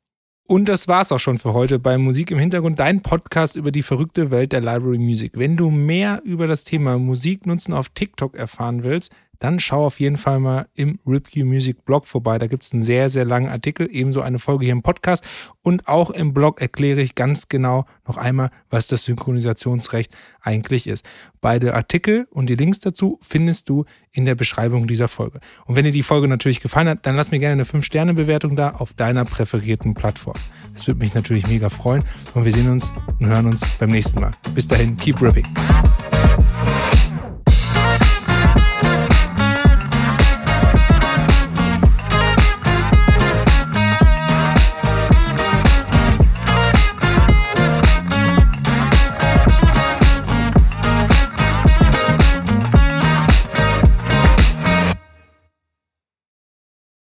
[0.46, 3.82] Und das war's auch schon für heute bei Musik im Hintergrund, dein Podcast über die
[3.82, 5.32] verrückte Welt der Library Music.
[5.36, 9.10] Wenn du mehr über das Thema Musik nutzen auf TikTok erfahren willst,
[9.44, 12.38] dann schau auf jeden Fall mal im RipQ Music Blog vorbei.
[12.38, 15.22] Da gibt es einen sehr, sehr langen Artikel, ebenso eine Folge hier im Podcast.
[15.60, 21.04] Und auch im Blog erkläre ich ganz genau noch einmal, was das Synchronisationsrecht eigentlich ist.
[21.42, 25.40] Beide Artikel und die Links dazu findest du in der Beschreibung dieser Folge.
[25.66, 28.70] Und wenn dir die Folge natürlich gefallen hat, dann lass mir gerne eine 5-Sterne-Bewertung da
[28.70, 30.36] auf deiner präferierten Plattform.
[30.72, 32.02] Das würde mich natürlich mega freuen.
[32.32, 32.90] Und wir sehen uns
[33.20, 34.32] und hören uns beim nächsten Mal.
[34.54, 35.46] Bis dahin, keep ripping.